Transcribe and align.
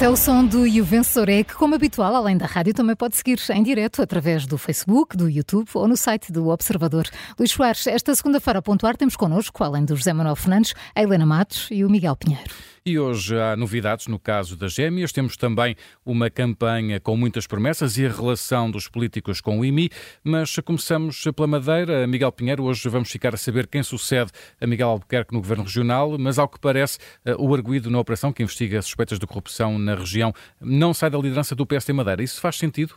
Este 0.00 0.06
é 0.06 0.08
o 0.08 0.16
som 0.16 0.46
do 0.46 0.66
Juvensoré, 0.66 1.44
que, 1.44 1.52
como 1.52 1.74
habitual, 1.74 2.16
além 2.16 2.34
da 2.34 2.46
rádio, 2.46 2.72
também 2.72 2.96
pode 2.96 3.18
seguir 3.18 3.38
em 3.50 3.62
direto 3.62 4.00
através 4.00 4.46
do 4.46 4.56
Facebook, 4.56 5.14
do 5.14 5.28
YouTube 5.28 5.68
ou 5.74 5.86
no 5.86 5.94
site 5.94 6.32
do 6.32 6.48
Observador. 6.48 7.06
Luís 7.38 7.50
Soares, 7.50 7.86
esta 7.86 8.14
segunda-feira 8.14 8.60
a 8.60 8.62
pontuar 8.62 8.96
temos 8.96 9.14
connosco, 9.14 9.62
além 9.62 9.84
do 9.84 9.94
José 9.94 10.14
Manuel 10.14 10.36
Fernandes, 10.36 10.72
a 10.94 11.02
Helena 11.02 11.26
Matos 11.26 11.68
e 11.70 11.84
o 11.84 11.90
Miguel 11.90 12.16
Pinheiro. 12.16 12.50
E 12.84 12.98
hoje 12.98 13.38
há 13.38 13.54
novidades 13.56 14.06
no 14.06 14.18
caso 14.18 14.56
das 14.56 14.72
gêmeas. 14.72 15.12
Temos 15.12 15.36
também 15.36 15.76
uma 16.04 16.30
campanha 16.30 16.98
com 16.98 17.14
muitas 17.14 17.46
promessas 17.46 17.98
e 17.98 18.06
a 18.06 18.08
relação 18.10 18.70
dos 18.70 18.88
políticos 18.88 19.38
com 19.38 19.60
o 19.60 19.64
IMI. 19.64 19.90
Mas 20.24 20.56
começamos 20.64 21.22
pela 21.36 21.46
Madeira. 21.46 22.06
Miguel 22.06 22.32
Pinheiro, 22.32 22.64
hoje 22.64 22.88
vamos 22.88 23.10
ficar 23.10 23.34
a 23.34 23.36
saber 23.36 23.66
quem 23.66 23.82
sucede 23.82 24.30
a 24.58 24.66
Miguel 24.66 24.88
Albuquerque 24.88 25.34
no 25.34 25.40
Governo 25.40 25.64
Regional. 25.64 26.16
Mas, 26.18 26.38
ao 26.38 26.48
que 26.48 26.58
parece, 26.58 26.98
eh, 27.22 27.36
o 27.38 27.54
arguído 27.54 27.90
na 27.90 27.98
operação 27.98 28.32
que 28.32 28.42
investiga 28.42 28.80
suspeitas 28.80 29.18
de 29.18 29.26
corrupção 29.26 29.78
na 29.78 29.94
região 29.94 30.32
não 30.58 30.94
sai 30.94 31.10
da 31.10 31.18
liderança 31.18 31.54
do 31.54 31.66
PSD 31.66 31.92
Madeira. 31.92 32.22
Isso 32.22 32.40
faz 32.40 32.56
sentido? 32.56 32.94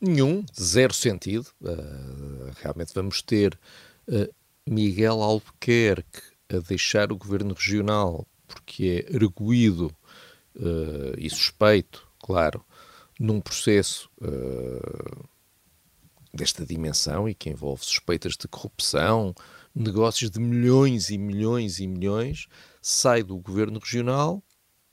Nenhum, 0.00 0.44
zero 0.60 0.92
sentido. 0.92 1.46
Uh, 1.62 2.50
realmente 2.60 2.92
vamos 2.94 3.22
ter 3.22 3.56
uh, 4.08 4.28
Miguel 4.68 5.22
Albuquerque 5.22 6.20
a 6.48 6.58
deixar 6.58 7.12
o 7.12 7.16
governo 7.16 7.54
regional 7.54 8.26
porque 8.50 9.06
é 9.08 9.16
arguído 9.16 9.86
uh, 10.56 11.14
e 11.16 11.30
suspeito, 11.30 12.06
claro, 12.18 12.64
num 13.18 13.40
processo 13.40 14.10
uh, 14.20 15.28
desta 16.34 16.66
dimensão 16.66 17.28
e 17.28 17.34
que 17.34 17.48
envolve 17.48 17.84
suspeitas 17.84 18.36
de 18.36 18.48
corrupção, 18.48 19.32
negócios 19.72 20.30
de 20.30 20.40
milhões 20.40 21.10
e 21.10 21.18
milhões 21.18 21.78
e 21.78 21.86
milhões, 21.86 22.48
sai 22.82 23.22
do 23.22 23.36
governo 23.38 23.78
regional 23.78 24.42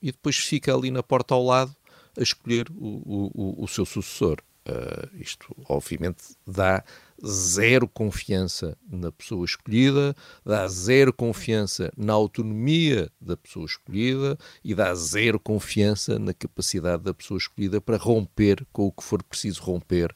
e 0.00 0.12
depois 0.12 0.36
fica 0.36 0.72
ali 0.72 0.90
na 0.90 1.02
porta 1.02 1.34
ao 1.34 1.44
lado 1.44 1.74
a 2.16 2.22
escolher 2.22 2.70
o, 2.70 3.32
o, 3.34 3.64
o 3.64 3.68
seu 3.68 3.84
sucessor. 3.84 4.38
Uh, 4.68 5.20
isto, 5.20 5.56
obviamente, 5.68 6.22
dá 6.46 6.84
zero 7.26 7.88
confiança 7.88 8.76
na 8.88 9.10
pessoa 9.10 9.44
escolhida, 9.44 10.14
dá 10.44 10.66
zero 10.68 11.12
confiança 11.12 11.92
na 11.96 12.12
autonomia 12.12 13.10
da 13.20 13.36
pessoa 13.36 13.66
escolhida 13.66 14.38
e 14.64 14.74
dá 14.74 14.94
zero 14.94 15.40
confiança 15.40 16.18
na 16.18 16.32
capacidade 16.32 17.02
da 17.02 17.14
pessoa 17.14 17.38
escolhida 17.38 17.80
para 17.80 17.96
romper 17.96 18.66
com 18.72 18.86
o 18.86 18.92
que 18.92 19.02
for 19.02 19.22
preciso 19.22 19.62
romper 19.62 20.14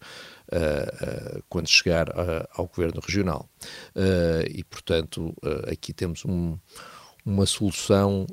uh, 0.53 1.39
uh, 1.39 1.43
quando 1.49 1.69
chegar 1.69 2.09
ao 2.55 2.67
governo 2.67 3.01
regional. 3.05 3.49
e, 4.49 4.63
portanto, 4.65 5.35
aqui 5.71 5.93
temos 5.93 6.25
um, 6.25 6.59
uma 7.25 7.47
solução 7.47 8.27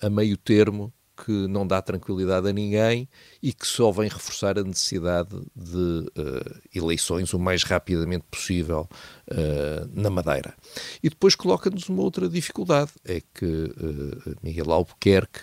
a, 0.00 0.06
a 0.06 0.10
meio 0.10 0.36
termo 0.36 0.92
que 1.16 1.46
não 1.48 1.66
dá 1.66 1.80
tranquilidade 1.80 2.48
a 2.48 2.52
ninguém 2.52 3.08
e 3.42 3.52
que 3.52 3.66
só 3.66 3.90
vem 3.92 4.08
reforçar 4.08 4.58
a 4.58 4.64
necessidade 4.64 5.36
de 5.54 5.76
uh, 5.76 6.60
eleições 6.74 7.32
o 7.32 7.38
mais 7.38 7.62
rapidamente 7.62 8.24
possível 8.30 8.88
uh, 9.30 9.90
na 9.92 10.10
Madeira. 10.10 10.54
E 11.02 11.08
depois 11.08 11.34
coloca-nos 11.34 11.88
uma 11.88 12.02
outra 12.02 12.28
dificuldade, 12.28 12.90
é 13.04 13.20
que 13.20 13.44
uh, 13.44 14.36
Miguel 14.42 14.72
Albuquerque 14.72 15.40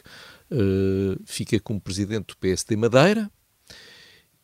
fica 1.26 1.58
como 1.62 1.80
presidente 1.80 2.28
do 2.28 2.38
PSD 2.38 2.76
Madeira 2.76 3.32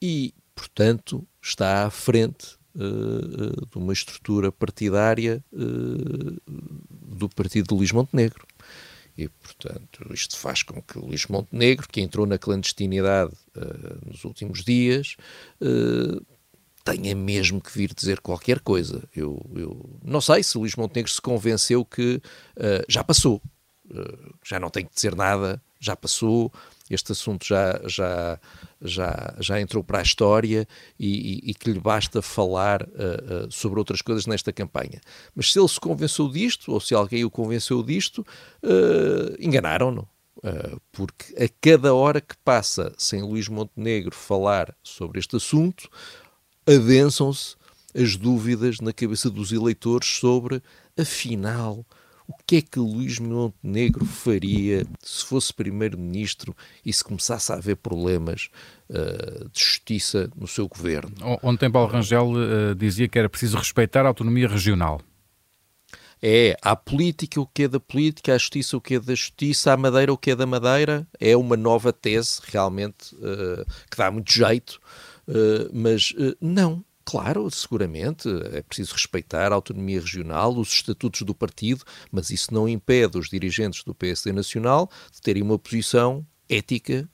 e, 0.02 0.34
portanto, 0.56 1.28
está 1.42 1.86
à 1.86 1.90
frente 1.90 2.56
de 2.74 3.78
uma 3.78 3.92
estrutura 3.92 4.50
partidária 4.50 5.44
do 5.52 7.28
partido 7.28 7.68
de 7.68 7.76
Luís 7.76 7.92
Montenegro. 7.92 8.47
E, 9.18 9.28
portanto, 9.28 10.14
isto 10.14 10.38
faz 10.38 10.62
com 10.62 10.82
que 10.82 11.00
Luís 11.00 11.26
Montenegro, 11.26 11.88
que 11.88 12.02
entrou 12.02 12.26
na 12.28 12.38
clandestinidade 12.38 13.34
uh, 13.56 14.08
nos 14.08 14.24
últimos 14.24 14.64
dias, 14.64 15.16
uh, 15.60 16.24
tenha 16.84 17.16
mesmo 17.16 17.60
que 17.60 17.76
vir 17.76 17.94
dizer 17.94 18.20
qualquer 18.22 18.60
coisa. 18.60 19.04
Eu, 19.16 19.44
eu 19.56 20.00
não 20.04 20.22
sei 20.22 20.44
se 20.44 20.58
Luís 20.58 20.76
Montenegro 20.76 21.12
se 21.12 21.22
convenceu 21.22 21.84
que 21.84 22.22
uh, 22.58 22.86
já 22.88 23.04
passou, 23.04 23.42
já 24.44 24.60
não 24.60 24.70
tem 24.70 24.86
que 24.86 24.94
dizer 24.94 25.16
nada, 25.16 25.62
já 25.80 25.96
passou, 25.96 26.52
este 26.90 27.12
assunto 27.12 27.46
já, 27.46 27.80
já, 27.86 28.40
já, 28.82 29.36
já 29.40 29.62
entrou 29.62 29.84
para 29.84 30.00
a 30.00 30.02
história 30.02 30.68
e, 31.00 31.08
e, 31.08 31.52
e 31.52 31.54
que 31.54 31.72
lhe 31.72 31.80
basta 31.80 32.22
falar 32.22 32.84
uh, 32.84 33.48
uh, 33.48 33.52
sobre 33.52 33.80
outras 33.80 34.02
coisas 34.02 34.26
nesta 34.26 34.54
campanha. 34.54 35.02
Mas 35.36 35.52
se 35.52 35.60
ele 35.60 35.68
se 35.68 35.80
convenceu 35.80 36.30
disto, 36.30 36.72
ou 36.72 36.80
se 36.80 36.94
alguém 36.94 37.24
o 37.26 37.32
convenceu 37.32 37.84
disto, 37.84 38.26
uh, 38.64 39.36
enganaram-no. 39.40 40.08
porque 40.92 41.44
a 41.44 41.50
cada 41.60 41.94
hora 41.94 42.22
que 42.22 42.36
passa 42.46 42.94
sem 42.98 43.22
Luís 43.22 43.48
Montenegro 43.50 44.16
falar 44.16 44.76
sobre 44.84 45.20
este 45.20 45.36
assunto, 45.36 45.90
adensam-se 46.66 47.56
as 47.96 48.16
dúvidas 48.16 48.80
na 48.80 48.94
cabeça 48.94 49.30
dos 49.30 49.52
eleitores 49.52 50.08
sobre, 50.08 50.62
afinal, 50.98 51.84
o 52.28 52.34
que 52.46 52.58
é 52.58 52.62
que 52.62 52.80
Luís 52.80 53.20
Montenegro 53.20 54.06
faria 54.06 54.86
se 55.02 55.26
fosse 55.26 55.54
primeiro-ministro 55.54 56.56
e 56.86 56.92
se 56.92 57.04
começasse 57.04 57.52
a 57.52 57.56
haver 57.56 57.78
problemas 57.78 58.50
uh, 58.90 59.50
de 59.50 59.60
justiça 59.60 60.30
no 60.36 60.46
seu 60.46 60.68
governo? 60.68 61.16
Ontem 61.42 61.72
Paulo 61.72 61.90
Rangel 61.90 62.32
uh, 62.32 62.76
dizia 62.76 63.08
que 63.08 63.18
era 63.18 63.30
preciso 63.30 63.58
respeitar 63.58 64.04
a 64.06 64.10
autonomia 64.10 64.48
regional. 64.48 65.00
É, 66.22 66.58
a 66.62 66.76
política 66.76 67.40
o 67.40 67.46
que 67.46 67.64
é 67.64 67.68
da 67.68 67.80
política, 67.80 68.34
a 68.34 68.38
justiça 68.38 68.76
o 68.76 68.82
que 68.82 68.96
é 68.96 69.00
da 69.00 69.14
justiça, 69.14 69.72
a 69.72 69.78
madeira 69.78 70.12
o 70.12 70.18
que 70.18 70.32
é 70.32 70.36
da 70.36 70.48
madeira. 70.48 71.08
É 71.20 71.38
uma 71.38 71.56
nova 71.56 71.94
tese, 71.94 72.42
realmente, 72.44 73.16
uh, 73.16 73.64
que 73.90 73.98
dá 73.98 74.12
muito 74.12 74.34
jeito, 74.34 74.82
mas 75.74 76.16
não 76.40 76.84
Claro, 77.08 77.50
seguramente, 77.50 78.28
é 78.52 78.62
preciso 78.62 78.92
respeitar 78.92 79.54
a 79.54 79.56
autonomia 79.56 80.02
regional, 80.02 80.54
os 80.58 80.74
estatutos 80.74 81.22
do 81.22 81.34
partido, 81.34 81.86
mas 82.12 82.32
isso 82.32 82.54
não 82.54 82.68
impede 82.68 83.18
os 83.18 83.30
dirigentes 83.30 83.82
do 83.82 83.96
PSD 83.96 84.34
Nacional 84.34 84.92
de 85.10 85.22
terem 85.22 85.42
uma 85.42 85.58
posição 85.58 86.28
ética 86.50 87.10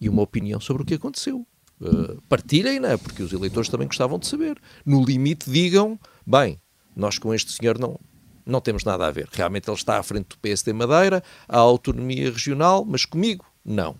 e 0.00 0.08
uma 0.08 0.22
opinião 0.22 0.58
sobre 0.58 0.84
o 0.84 0.86
que 0.86 0.94
aconteceu. 0.94 1.46
Uh, 1.78 2.18
Partilhem-na, 2.30 2.96
porque 2.96 3.22
os 3.22 3.30
eleitores 3.30 3.68
também 3.68 3.86
gostavam 3.86 4.18
de 4.18 4.26
saber. 4.26 4.58
No 4.86 5.04
limite, 5.04 5.50
digam: 5.50 6.00
bem, 6.26 6.58
nós 6.96 7.18
com 7.18 7.34
este 7.34 7.52
senhor 7.52 7.78
não, 7.78 8.00
não 8.46 8.62
temos 8.62 8.84
nada 8.84 9.06
a 9.06 9.10
ver. 9.10 9.28
Realmente 9.30 9.68
ele 9.68 9.76
está 9.76 9.98
à 9.98 10.02
frente 10.02 10.28
do 10.28 10.38
PSD 10.38 10.72
Madeira, 10.72 11.22
há 11.46 11.58
autonomia 11.58 12.30
regional, 12.30 12.86
mas 12.86 13.04
comigo, 13.04 13.44
não 13.62 13.98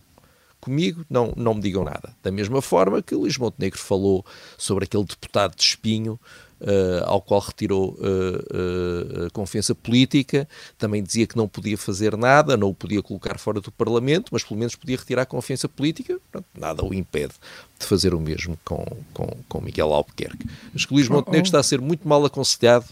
comigo, 0.60 1.04
não, 1.08 1.32
não 1.36 1.54
me 1.54 1.60
digam 1.60 1.84
nada. 1.84 2.14
Da 2.22 2.30
mesma 2.30 2.60
forma 2.60 3.02
que 3.02 3.14
Luís 3.14 3.38
Montenegro 3.38 3.78
falou 3.78 4.24
sobre 4.58 4.84
aquele 4.84 5.04
deputado 5.04 5.54
de 5.54 5.62
espinho 5.62 6.18
Uh, 6.58 7.04
ao 7.04 7.20
qual 7.20 7.38
retirou 7.38 7.90
uh, 7.90 8.00
uh, 8.00 9.26
a 9.26 9.30
confiança 9.30 9.74
política, 9.74 10.48
também 10.78 11.02
dizia 11.02 11.26
que 11.26 11.36
não 11.36 11.46
podia 11.46 11.76
fazer 11.76 12.16
nada, 12.16 12.56
não 12.56 12.70
o 12.70 12.74
podia 12.74 13.02
colocar 13.02 13.38
fora 13.38 13.60
do 13.60 13.70
Parlamento, 13.70 14.30
mas 14.32 14.42
pelo 14.42 14.58
menos 14.58 14.74
podia 14.74 14.96
retirar 14.96 15.20
a 15.20 15.26
confiança 15.26 15.68
política, 15.68 16.18
Pronto, 16.32 16.46
nada 16.58 16.82
o 16.82 16.94
impede 16.94 17.34
de 17.78 17.84
fazer 17.84 18.14
o 18.14 18.18
mesmo 18.18 18.58
com, 18.64 18.86
com, 19.12 19.36
com 19.46 19.60
Miguel 19.60 19.92
Albuquerque. 19.92 20.48
Acho 20.74 20.88
que 20.88 20.94
Luís 20.94 21.10
Montenegro 21.10 21.44
está 21.44 21.58
a 21.58 21.62
ser 21.62 21.78
muito 21.78 22.08
mal 22.08 22.24
aconselhado 22.24 22.86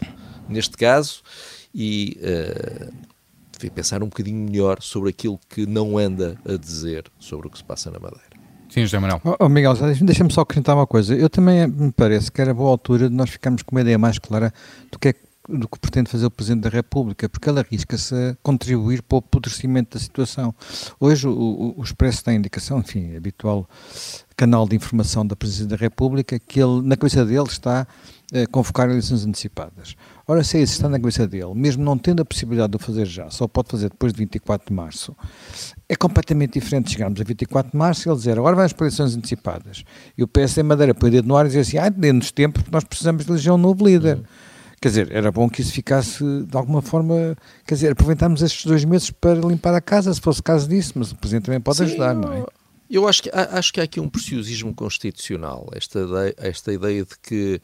neste 0.47 0.77
caso 0.77 1.23
e 1.73 2.19
devia 3.57 3.71
pensar 3.71 4.03
um 4.03 4.07
bocadinho 4.07 4.37
melhor 4.49 4.81
sobre 4.81 5.09
aquilo 5.09 5.39
que 5.49 5.65
não 5.65 5.97
anda 5.97 6.37
a 6.45 6.57
dizer 6.57 7.05
sobre 7.19 7.47
o 7.47 7.49
que 7.49 7.57
se 7.57 7.63
passa 7.63 7.91
na 7.91 7.99
Madeira. 7.99 8.25
Sim, 8.69 8.81
José 8.81 8.99
Manuel. 8.99 9.21
Oh, 9.23 9.35
oh 9.39 9.49
Miguel, 9.49 9.73
deixa-me 10.01 10.33
só 10.33 10.41
acrescentar 10.41 10.75
uma 10.75 10.87
coisa. 10.87 11.15
Eu 11.15 11.29
também 11.29 11.67
me 11.67 11.91
parece 11.91 12.31
que 12.31 12.41
era 12.41 12.53
boa 12.53 12.69
altura 12.69 13.09
de 13.09 13.15
nós 13.15 13.29
ficarmos 13.29 13.63
com 13.63 13.75
uma 13.75 13.81
ideia 13.81 13.97
mais 13.97 14.19
clara 14.19 14.53
do 14.91 14.99
que 14.99 15.09
é 15.09 15.15
do 15.47 15.67
que 15.67 15.79
pretende 15.79 16.09
fazer 16.09 16.25
o 16.25 16.31
Presidente 16.31 16.63
da 16.63 16.69
República, 16.69 17.29
porque 17.29 17.49
ele 17.49 17.59
arrisca-se 17.59 18.15
a 18.15 18.35
contribuir 18.41 19.01
para 19.01 19.17
o 19.17 19.19
apodrecimento 19.19 19.97
da 19.97 20.03
situação. 20.03 20.53
Hoje 20.99 21.27
o, 21.27 21.31
o, 21.31 21.79
o 21.79 21.83
Expresso 21.83 22.23
tem 22.23 22.37
indicação, 22.37 22.79
enfim, 22.79 23.15
habitual 23.15 23.69
canal 24.35 24.67
de 24.67 24.75
informação 24.75 25.25
da 25.25 25.35
Presidente 25.35 25.69
da 25.69 25.75
República, 25.77 26.39
que 26.39 26.59
ele, 26.59 26.81
na 26.81 26.97
cabeça 26.97 27.23
dele 27.23 27.43
está 27.43 27.87
a 28.33 28.47
convocar 28.51 28.89
eleições 28.89 29.25
antecipadas. 29.25 29.95
Ora, 30.27 30.43
se 30.43 30.57
é 30.57 30.61
isso 30.61 30.73
está 30.73 30.89
na 30.89 30.99
cabeça 30.99 31.27
dele, 31.27 31.53
mesmo 31.53 31.83
não 31.83 31.97
tendo 31.97 32.21
a 32.21 32.25
possibilidade 32.25 32.71
de 32.71 32.77
o 32.77 32.79
fazer 32.79 33.05
já, 33.05 33.29
só 33.29 33.47
pode 33.47 33.69
fazer 33.69 33.89
depois 33.89 34.11
de 34.11 34.19
24 34.19 34.67
de 34.67 34.73
março, 34.73 35.15
é 35.87 35.95
completamente 35.95 36.53
diferente 36.53 36.91
chegarmos 36.91 37.21
a 37.21 37.23
24 37.23 37.71
de 37.71 37.77
março 37.77 38.07
e 38.07 38.09
ele 38.09 38.17
dizer 38.17 38.37
agora 38.37 38.55
vamos 38.55 38.73
para 38.73 38.87
eleições 38.87 39.15
antecipadas. 39.15 39.83
E 40.17 40.23
o 40.23 40.27
PSD 40.27 40.63
Madeira 40.63 40.95
põe 40.95 41.09
o 41.09 41.11
dedo 41.11 41.27
no 41.27 41.35
ar 41.35 41.45
e 41.45 41.49
dizer 41.49 41.59
assim, 41.59 41.77
ah, 41.77 41.89
dê-nos 41.89 42.31
tempo 42.31 42.59
porque 42.59 42.71
nós 42.71 42.83
precisamos 42.83 43.23
de 43.23 43.31
eleger 43.31 43.53
um 43.53 43.57
novo 43.57 43.85
líder. 43.85 44.17
Uhum. 44.17 44.23
Quer 44.81 44.89
dizer, 44.89 45.11
era 45.11 45.31
bom 45.31 45.49
que 45.49 45.61
isso 45.61 45.71
ficasse 45.71 46.23
de 46.23 46.57
alguma 46.57 46.81
forma, 46.81 47.35
quer 47.65 47.75
dizer, 47.75 47.91
aproveitarmos 47.91 48.41
estes 48.41 48.65
dois 48.65 48.83
meses 48.83 49.09
para 49.09 49.39
limpar 49.39 49.73
a 49.73 49.81
casa, 49.81 50.13
se 50.13 50.21
fosse 50.21 50.41
caso 50.41 50.67
disso, 50.67 50.93
mas 50.95 51.11
o 51.11 51.15
Presidente 51.15 51.45
também 51.45 51.61
pode 51.61 51.77
Sim, 51.77 51.85
ajudar, 51.85 52.13
não 52.13 52.33
é? 52.33 52.45
Eu 52.89 53.07
acho 53.07 53.23
que, 53.23 53.31
acho 53.33 53.73
que 53.73 53.79
há 53.79 53.83
aqui 53.83 53.99
um 53.99 54.07
preciosismo 54.07 54.73
constitucional, 54.73 55.67
esta 55.73 56.01
ideia, 56.01 56.35
esta 56.37 56.71
ideia 56.71 57.03
de 57.03 57.17
que 57.21 57.59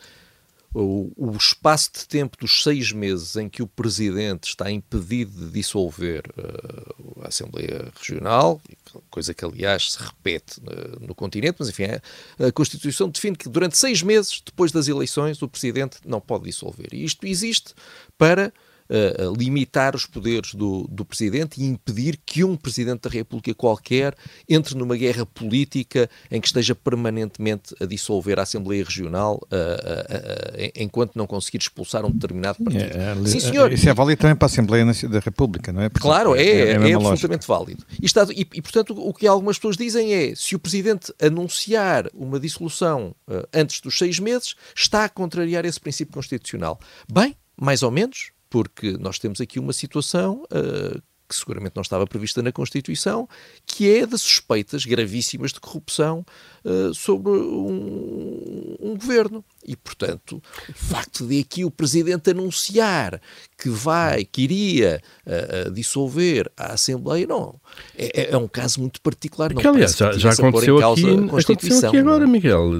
o, 0.73 1.12
o, 1.18 1.35
espaço 1.35 1.91
de 1.94 2.07
tempo 2.07 2.38
dos 2.38 2.63
seis 2.63 2.91
meses 2.91 3.35
em 3.35 3.50
que 3.50 3.62
o 3.62 3.68
Presidente 3.68 4.45
está 4.45 4.71
impedido 4.71 5.31
de 5.31 5.51
dissolver 5.51 6.23
uh, 6.38 7.21
a 7.23 7.27
Assembleia 7.27 7.91
Regional, 7.97 8.62
coisa 9.09 9.33
que 9.33 9.44
aliás 9.44 9.91
se 9.94 10.00
repete 10.00 10.62
uh, 10.62 11.06
no 11.06 11.13
continente, 11.13 11.57
mas 11.59 11.69
enfim, 11.69 11.83
a 11.83 12.51
Constituição 12.53 13.09
define 13.09 13.35
que 13.35 13.50
durante 13.50 13.77
seis 13.77 14.01
meses 14.01 14.41
depois 14.45 14.71
das 14.71 14.88
eleições 14.88 15.41
o 15.41 15.47
Presidente 15.47 15.97
não 16.06 16.21
pode 16.21 16.45
dissolver. 16.45 16.88
E 16.94 17.03
isto 17.03 17.25
existe 17.25 17.73
para 18.18 18.53
uh, 18.92 19.34
limitar 19.38 19.96
os 19.96 20.06
poderes 20.06 20.54
do, 20.54 20.88
do 20.90 21.06
Presidente 21.06 21.62
e 21.62 21.66
impedir 21.66 22.20
que 22.26 22.44
um 22.44 22.56
Presidente 22.56 23.02
da 23.02 23.10
República 23.10 23.54
qualquer 23.54 24.16
entre 24.48 24.76
numa 24.76 24.98
guerra 24.98 25.26
política 25.26 26.10
em 26.30 26.42
que 26.42 26.48
esteja 26.48 26.76
permanentemente 26.76 27.74
a 27.80 27.86
dissolver 27.86 28.38
a 28.40 28.44
Assembleia 28.44 28.84
Regional 28.84 29.40
uh, 29.44 29.48
uh, 29.48 30.72
enquanto 30.76 31.16
não 31.16 31.26
conseguir 31.26 31.60
expulsar 31.60 32.06
um 32.06 32.12
determinado 32.12 32.64
partido. 32.64 32.98
É, 32.98 33.12
é, 33.12 33.26
Sim, 33.26 33.40
senhor. 33.40 33.72
Isso 33.72 33.90
é 33.90 33.94
válido 33.94 34.22
também 34.22 34.36
para 34.36 34.46
a 34.46 34.52
Assembleia 34.52 34.86
da 34.86 35.20
República, 35.20 35.72
não 35.72 35.82
é? 35.82 35.90
Portanto, 35.90 36.04
claro, 36.04 36.36
é, 36.36 36.44
é, 36.44 36.60
é, 36.72 36.90
é 36.92 36.94
absolutamente 36.94 37.48
válido. 37.48 37.86
E, 38.02 38.06
está, 38.06 38.26
e, 38.30 38.42
e, 38.42 38.62
portanto, 38.62 38.94
o 38.98 39.14
que 39.14 39.26
algumas 39.28 39.58
pessoas 39.58 39.78
dizem 39.78 40.14
é, 40.14 40.36
se 40.36 40.56
o 40.56 40.60
Presidente 40.60 41.14
anunciar 41.22 42.10
uma 42.14 42.40
dissolução 42.40 43.16
antes 43.54 43.80
dos 43.82 43.98
seis 43.98 44.20
meses, 44.20 44.56
está 44.76 45.06
a 45.06 45.10
contrariar 45.10 45.66
esse 45.66 45.80
princípio 45.80 46.14
constitucional. 46.14 46.80
Bem, 47.12 47.36
mais 47.60 47.84
ou 47.84 47.92
menos, 47.92 48.32
porque 48.51 48.98
nós 48.98 49.18
temos 49.18 49.39
aqui 49.39 49.57
uma 49.57 49.71
situação 49.71 50.44
uh, 50.51 51.01
que 51.31 51.36
seguramente 51.38 51.75
não 51.75 51.81
estava 51.81 52.06
prevista 52.06 52.42
na 52.42 52.51
Constituição, 52.51 53.28
que 53.66 53.89
é 53.89 54.06
de 54.06 54.18
suspeitas 54.18 54.86
gravíssimas 54.86 55.54
de 55.54 55.62
corrupção 55.62 56.25
uh, 56.66 56.94
sobre 56.94 57.31
um, 57.31 58.75
um, 58.81 58.98
governo. 58.98 59.44
E, 59.66 59.75
portanto, 59.75 60.42
o 60.69 60.74
facto 60.74 61.25
de 61.25 61.39
aqui 61.39 61.63
o 61.63 61.72
Presidente 61.72 62.31
anunciar 62.31 63.22
que 63.57 63.69
vai, 63.69 64.25
que 64.25 64.42
iria 64.42 65.01
uh, 65.25 65.72
dissolver 65.72 66.51
a 66.57 66.74
Assembleia, 66.74 67.25
não. 67.25 67.56
É, 67.98 68.24
é, 68.24 68.31
é, 68.31 68.38
um 68.38 68.48
caso 68.48 68.81
muito 68.81 69.00
particular. 69.01 69.54
Não 69.54 69.72
aliás, 69.72 69.95
já, 69.95 70.12
já 70.13 70.31
aconteceu, 70.31 70.78
aqui, 70.78 71.06
aconteceu 71.06 71.88
aqui 71.88 71.98
agora, 71.98 72.25
não. 72.25 72.31
Miguel. 72.31 72.72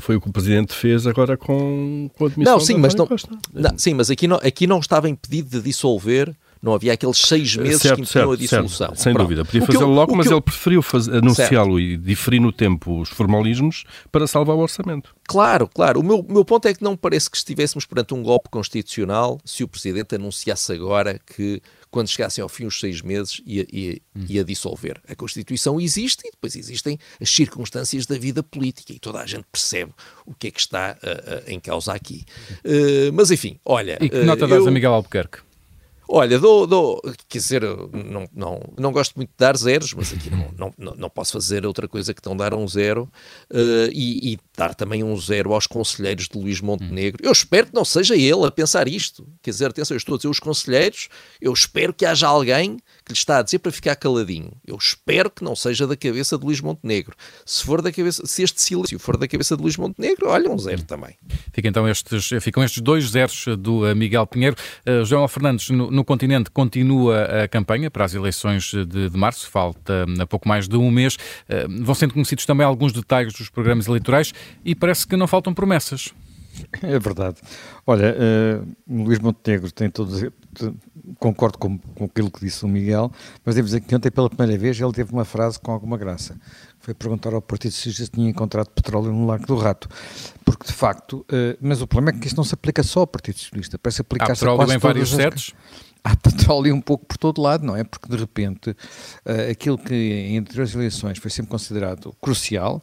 Foi 0.00 0.16
o 0.16 0.20
que 0.20 0.28
o 0.28 0.32
Presidente 0.32 0.74
fez 0.74 1.06
agora 1.06 1.36
com, 1.36 2.10
com 2.16 2.24
a 2.24 2.28
admissão 2.28 2.54
não, 2.54 2.60
sim, 2.60 2.76
mas 2.76 2.94
não, 2.94 3.06
não, 3.52 3.78
sim, 3.78 3.94
mas 3.94 4.10
aqui 4.10 4.26
não, 4.26 4.36
aqui 4.36 4.66
não 4.66 4.80
estava 4.80 5.08
impedido 5.08 5.50
de 5.50 5.60
dissolver 5.60 6.34
não 6.62 6.74
havia 6.74 6.92
aqueles 6.92 7.18
seis 7.18 7.56
meses 7.56 7.82
certo, 7.82 7.96
que 7.96 8.02
impediam 8.02 8.32
a 8.32 8.36
dissolução. 8.36 8.88
Certo, 8.88 9.00
sem 9.00 9.12
Pronto. 9.12 9.26
dúvida. 9.26 9.44
Podia 9.44 9.62
fazê-lo 9.62 9.92
logo, 9.92 10.16
mas 10.16 10.26
eu... 10.26 10.32
ele 10.32 10.40
preferiu 10.40 10.84
anunciá-lo 11.12 11.78
e 11.78 11.96
diferir 11.96 12.40
no 12.40 12.52
tempo 12.52 13.00
os 13.00 13.08
formalismos 13.08 13.84
para 14.10 14.26
salvar 14.26 14.56
o 14.56 14.60
orçamento. 14.60 15.14
Claro, 15.26 15.68
claro. 15.68 16.00
O 16.00 16.02
meu, 16.02 16.24
meu 16.28 16.44
ponto 16.44 16.66
é 16.66 16.74
que 16.74 16.82
não 16.82 16.96
parece 16.96 17.30
que 17.30 17.36
estivéssemos 17.36 17.84
perante 17.84 18.14
um 18.14 18.22
golpe 18.22 18.48
constitucional 18.50 19.38
se 19.44 19.62
o 19.62 19.68
Presidente 19.68 20.14
anunciasse 20.14 20.72
agora 20.72 21.18
que 21.18 21.62
quando 21.90 22.08
chegassem 22.08 22.42
ao 22.42 22.48
fim 22.48 22.66
os 22.66 22.78
seis 22.78 23.00
meses, 23.00 23.40
ia, 23.46 23.66
ia, 23.72 23.98
hum. 24.14 24.24
ia, 24.28 24.44
dissolver. 24.44 25.00
A 25.08 25.14
Constituição 25.14 25.80
existe 25.80 26.26
e 26.26 26.30
depois 26.30 26.54
existem 26.54 26.98
as 27.20 27.30
circunstâncias 27.30 28.06
da 28.06 28.18
vida 28.18 28.42
política 28.42 28.92
e 28.92 28.98
toda 28.98 29.20
a 29.20 29.26
gente 29.26 29.44
percebe 29.50 29.92
o 30.26 30.34
que 30.34 30.48
é 30.48 30.50
que 30.50 30.60
está 30.60 30.96
uh, 31.02 31.06
uh, 31.06 31.50
em 31.50 31.58
causa 31.58 31.92
aqui. 31.92 32.24
Uh, 32.64 33.12
mas 33.12 33.30
enfim, 33.30 33.58
olha. 33.64 33.98
E 34.00 34.08
que 34.08 34.22
nota 34.22 34.46
dás 34.46 34.66
a 34.66 34.70
Miguel 34.70 34.92
Albuquerque? 34.92 35.47
Olha, 36.10 36.38
dou, 36.38 36.66
dou, 36.66 37.02
quer 37.28 37.38
dizer, 37.38 37.62
não, 37.62 38.26
não, 38.34 38.60
não 38.78 38.92
gosto 38.92 39.14
muito 39.14 39.28
de 39.28 39.36
dar 39.36 39.54
zeros, 39.58 39.92
mas 39.92 40.10
aqui 40.10 40.30
não, 40.30 40.72
não, 40.78 40.94
não 40.96 41.10
posso 41.10 41.32
fazer 41.32 41.66
outra 41.66 41.86
coisa 41.86 42.14
que 42.14 42.26
não 42.26 42.34
dar 42.34 42.54
um 42.54 42.66
zero 42.66 43.02
uh, 43.52 43.90
e, 43.92 44.32
e, 44.32 44.38
dar 44.56 44.74
também 44.74 45.04
um 45.04 45.14
zero 45.20 45.52
aos 45.52 45.66
conselheiros 45.66 46.26
de 46.26 46.38
Luís 46.38 46.62
Montenegro. 46.62 47.22
Eu 47.22 47.30
espero 47.30 47.66
que 47.66 47.74
não 47.74 47.84
seja 47.84 48.16
ele 48.16 48.46
a 48.46 48.50
pensar 48.50 48.88
isto. 48.88 49.28
Quer 49.42 49.50
dizer, 49.50 49.66
atenção, 49.66 49.94
eu 49.94 49.98
estou 49.98 50.14
a 50.14 50.16
dizer 50.16 50.28
os 50.28 50.40
conselheiros, 50.40 51.10
eu 51.42 51.52
espero 51.52 51.92
que 51.92 52.06
haja 52.06 52.26
alguém 52.26 52.78
que 53.04 53.12
lhe 53.12 53.18
está 53.18 53.38
a 53.38 53.42
dizer 53.42 53.58
para 53.58 53.70
ficar 53.70 53.94
caladinho. 53.94 54.52
Eu 54.66 54.76
espero 54.76 55.30
que 55.30 55.44
não 55.44 55.54
seja 55.54 55.86
da 55.86 55.96
cabeça 55.96 56.38
de 56.38 56.44
Luís 56.44 56.60
Montenegro. 56.62 57.14
Se 57.44 57.62
for 57.62 57.82
da 57.82 57.92
cabeça, 57.92 58.26
se 58.26 58.42
este 58.42 58.62
silêncio 58.62 58.98
for 58.98 59.18
da 59.18 59.28
cabeça 59.28 59.56
de 59.56 59.62
Luís 59.62 59.76
Montenegro, 59.76 60.28
olha, 60.28 60.50
um 60.50 60.58
zero 60.58 60.82
também. 60.84 61.14
Fica 61.52 61.68
então 61.68 61.86
estes, 61.86 62.30
ficam 62.40 62.64
estes 62.64 62.80
dois 62.82 63.10
zeros 63.10 63.44
do 63.58 63.84
uh, 63.84 63.94
Miguel 63.94 64.26
Pinheiro. 64.26 64.56
Uh, 64.86 65.04
João 65.04 65.28
Fernandes, 65.28 65.68
no, 65.70 65.97
no, 65.98 66.04
continente, 66.04 66.50
continua 66.50 67.24
a 67.44 67.48
campanha 67.48 67.90
para 67.90 68.04
as 68.04 68.14
eleições 68.14 68.70
de, 68.70 69.10
de 69.10 69.16
março, 69.16 69.50
falta 69.50 70.06
um, 70.08 70.26
pouco 70.26 70.48
mais 70.48 70.68
de 70.68 70.76
um 70.76 70.90
mês. 70.90 71.16
Uh, 71.48 71.84
vão 71.84 71.94
sendo 71.94 72.14
conhecidos 72.14 72.46
também 72.46 72.66
alguns 72.66 72.92
detalhes 72.92 73.32
dos 73.32 73.50
programas 73.50 73.86
eleitorais 73.86 74.32
e 74.64 74.74
parece 74.74 75.06
que 75.06 75.16
não 75.16 75.26
faltam 75.26 75.52
promessas. 75.52 76.12
É 76.82 76.98
verdade. 76.98 77.36
Olha, 77.86 78.14
uh, 78.14 78.68
Luís 78.88 79.18
Montenegro 79.18 79.70
tem 79.70 79.90
todos. 79.90 80.24
Concordo 81.18 81.56
com, 81.56 81.78
com 81.78 82.04
aquilo 82.04 82.30
que 82.30 82.40
disse 82.40 82.64
o 82.64 82.68
Miguel, 82.68 83.10
mas 83.44 83.54
devo 83.54 83.66
dizer 83.66 83.80
que 83.80 83.94
ontem, 83.94 84.10
pela 84.10 84.28
primeira 84.28 84.60
vez, 84.60 84.78
ele 84.78 84.92
teve 84.92 85.12
uma 85.12 85.24
frase 85.24 85.58
com 85.58 85.72
alguma 85.72 85.96
graça. 85.96 86.38
Foi 86.80 86.92
perguntar 86.92 87.32
ao 87.32 87.40
Partido 87.40 87.72
Socialista 87.72 88.04
se 88.04 88.10
tinha 88.10 88.28
encontrado 88.28 88.68
petróleo 88.70 89.10
no 89.12 89.26
Lago 89.26 89.46
do 89.46 89.56
Rato. 89.56 89.88
Porque, 90.44 90.66
de 90.66 90.72
facto, 90.72 91.24
uh, 91.30 91.56
mas 91.60 91.80
o 91.80 91.86
problema 91.86 92.16
é 92.16 92.20
que 92.20 92.26
isto 92.26 92.36
não 92.36 92.44
se 92.44 92.54
aplica 92.54 92.82
só 92.82 93.00
ao 93.00 93.06
Partido 93.06 93.38
Socialista, 93.38 93.78
parece 93.78 94.02
aplicar-se 94.02 94.44
a 94.44 94.50
petróleo 94.50 94.72
em 94.72 94.78
vários 94.78 95.10
setos? 95.10 95.54
Há 96.04 96.16
petróleo 96.16 96.74
um 96.74 96.80
pouco 96.80 97.06
por 97.06 97.16
todo 97.16 97.40
lado, 97.40 97.64
não 97.64 97.76
é? 97.76 97.84
Porque, 97.84 98.08
de 98.08 98.16
repente, 98.16 98.70
uh, 98.70 99.50
aquilo 99.50 99.78
que 99.78 99.94
entre 99.94 100.62
as 100.62 100.74
eleições 100.74 101.18
foi 101.18 101.30
sempre 101.30 101.50
considerado 101.50 102.14
crucial, 102.20 102.82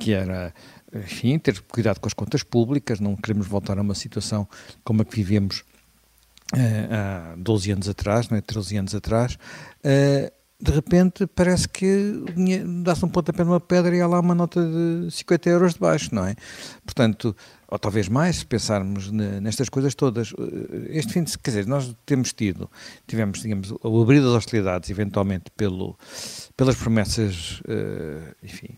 que 0.00 0.12
era 0.12 0.52
enfim, 0.94 1.38
ter 1.38 1.60
cuidado 1.62 2.00
com 2.00 2.06
as 2.06 2.14
contas 2.14 2.42
públicas, 2.42 3.00
não 3.00 3.16
queremos 3.16 3.46
voltar 3.46 3.78
a 3.78 3.82
uma 3.82 3.94
situação 3.94 4.48
como 4.84 5.02
a 5.02 5.04
que 5.04 5.16
vivemos 5.16 5.64
uh, 6.54 7.32
há 7.32 7.34
12 7.36 7.72
anos 7.72 7.88
atrás, 7.88 8.28
não 8.28 8.38
é? 8.38 8.40
13 8.40 8.76
anos 8.78 8.94
atrás, 8.94 9.34
uh, 9.34 10.36
de 10.58 10.72
repente 10.72 11.26
parece 11.26 11.68
que 11.68 12.24
dá-se 12.82 13.04
um 13.04 13.08
pontapé 13.08 13.44
numa 13.44 13.60
pedra 13.60 13.94
e 13.94 14.00
há 14.00 14.06
lá 14.06 14.20
uma 14.20 14.34
nota 14.34 14.60
de 14.64 15.10
50 15.10 15.50
euros 15.50 15.74
de 15.74 15.80
baixo, 15.80 16.14
não 16.14 16.24
é? 16.24 16.34
Portanto, 16.84 17.36
ou 17.68 17.78
talvez 17.78 18.08
mais, 18.08 18.36
se 18.36 18.46
pensarmos 18.46 19.10
nestas 19.10 19.68
coisas 19.68 19.94
todas. 19.94 20.32
Eh, 20.38 20.98
este 20.98 21.12
fim 21.12 21.22
de 21.24 21.38
quer 21.38 21.50
dizer, 21.50 21.66
nós 21.66 21.94
temos 22.04 22.32
tido, 22.32 22.70
tivemos, 23.06 23.40
digamos, 23.42 23.72
o 23.82 24.02
abrir 24.02 24.20
das 24.20 24.32
hostilidades, 24.32 24.90
eventualmente, 24.90 25.50
pelo, 25.56 25.98
pelas 26.56 26.76
promessas, 26.76 27.60
enfim, 28.42 28.76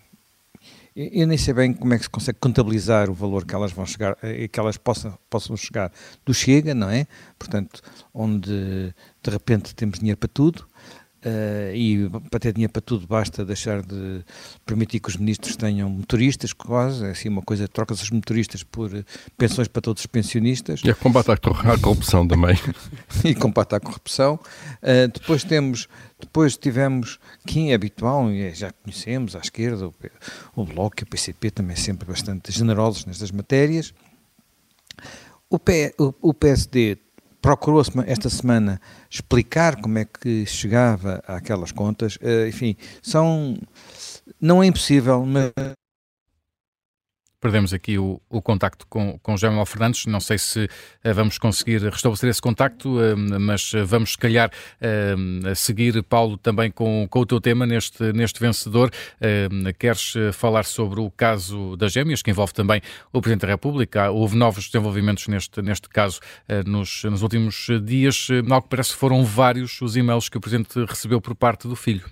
eu 1.01 1.29
nem 1.29 1.39
sei 1.39 1.55
bem 1.55 1.73
como 1.73 1.95
é 1.95 1.97
que 1.97 2.03
se 2.03 2.11
consegue 2.11 2.41
contabilizar 2.41 3.09
o 3.09 3.15
valor 3.15 3.47
que 3.47 3.55
elas 3.55 3.71
vão 3.71 3.87
chegar, 3.87 4.19
eh, 4.21 4.49
que 4.49 4.59
elas 4.59 4.77
possam, 4.77 5.17
possam 5.31 5.57
chegar 5.57 5.93
do 6.27 6.35
Chega, 6.35 6.75
não 6.75 6.91
é? 6.91 7.07
Portanto, 7.39 7.81
onde 8.13 8.93
de 9.23 9.31
repente 9.31 9.77
temos 9.77 10.01
dinheiro 10.01 10.19
para 10.19 10.29
tudo, 10.29 10.67
Uh, 11.19 11.75
e 11.75 12.09
para 12.31 12.39
ter 12.39 12.53
dinheiro 12.53 12.73
para 12.73 12.81
tudo 12.81 13.05
basta 13.05 13.45
deixar 13.45 13.83
de 13.83 14.25
permitir 14.65 15.01
que 15.01 15.09
os 15.09 15.17
ministros 15.17 15.57
tenham 15.57 15.91
motoristas, 15.91 16.53
quase, 16.53 17.05
é 17.05 17.11
assim 17.11 17.29
uma 17.29 17.43
coisa, 17.43 17.67
troca-se 17.67 18.05
os 18.05 18.11
motoristas 18.11 18.63
por 18.63 18.89
pensões 19.37 19.67
para 19.67 19.83
todos 19.83 20.03
os 20.03 20.07
pensionistas. 20.07 20.81
E 20.85 20.91
é 20.91 20.95
combate 20.95 21.33
à 21.33 21.37
corrupção 21.37 22.27
também. 22.27 22.57
e 23.25 23.35
combate 23.35 23.75
à 23.75 23.81
corrupção. 23.81 24.39
Uh, 24.81 25.09
depois 25.13 25.43
temos, 25.43 25.89
depois 26.21 26.57
tivemos, 26.57 27.19
quem 27.45 27.73
é 27.73 27.75
habitual, 27.75 28.31
e 28.31 28.43
é, 28.43 28.55
já 28.55 28.71
conhecemos, 28.71 29.35
à 29.35 29.41
esquerda, 29.41 29.89
o, 29.89 29.95
o 30.55 30.65
Bloco 30.65 31.01
e 31.01 31.03
o 31.03 31.07
PCP 31.07 31.51
também 31.51 31.75
sempre 31.75 32.07
bastante 32.07 32.53
generosos 32.53 33.05
nestas 33.05 33.33
matérias. 33.33 33.93
O, 35.51 35.59
P, 35.59 35.95
o, 35.99 36.15
o 36.21 36.35
PSD 36.35 36.97
procurou 37.49 37.83
esta 38.07 38.29
semana 38.29 38.79
explicar 39.09 39.81
como 39.81 39.97
é 39.97 40.05
que 40.05 40.45
chegava 40.45 41.23
àquelas 41.27 41.73
contas. 41.73 42.19
Eh, 42.21 42.47
enfim, 42.49 42.77
são. 43.01 43.57
Não 44.39 44.63
é 44.63 44.67
impossível, 44.67 45.25
mas 45.25 45.51
Perdemos 47.41 47.73
aqui 47.73 47.99
o, 47.99 48.21
o 48.29 48.43
contacto 48.43 48.85
com, 48.89 49.19
com 49.23 49.37
Manuel 49.41 49.67
Fernandes. 49.67 50.07
Não 50.07 50.19
sei 50.19 50.39
se 50.39 50.65
uh, 50.65 51.15
vamos 51.15 51.39
conseguir 51.39 51.83
restabelecer 51.83 52.29
esse 52.29 52.43
contacto, 52.43 52.99
uh, 52.99 53.17
mas 53.17 53.73
vamos, 53.87 54.13
se 54.13 54.19
calhar, 54.19 54.51
uh, 54.51 55.55
seguir, 55.55 56.03
Paulo, 56.03 56.37
também 56.37 56.71
com, 56.71 57.07
com 57.09 57.21
o 57.21 57.27
teu 57.27 57.41
tema 57.41 57.65
neste, 57.65 58.13
neste 58.13 58.41
vencedor. 58.41 58.91
queres 59.79 60.15
falar 60.33 60.65
sobre 60.65 61.01
o 61.01 61.11
caso 61.11 61.77
das 61.77 61.93
gêmeas, 61.93 62.23
que 62.23 62.31
envolve 62.31 62.53
também 62.53 62.81
o 63.13 63.21
Presidente 63.21 63.43
da 63.43 63.49
República? 63.49 64.11
Houve 64.11 64.37
novos 64.37 64.67
desenvolvimentos 64.67 65.29
neste, 65.29 65.63
neste 65.63 65.89
caso 65.89 66.21
nos, 66.67 67.05
nos 67.05 67.23
últimos 67.23 67.69
dias. 67.85 68.29
Algo 68.51 68.63
que 68.63 68.69
parece 68.69 68.95
foram 68.95 69.25
vários 69.25 69.81
os 69.81 69.97
e-mails 69.97 70.29
que 70.29 70.37
o 70.37 70.41
Presidente 70.41 70.85
recebeu 70.85 71.21
por 71.21 71.35
parte 71.35 71.69
do 71.69 71.77
filho. 71.77 72.05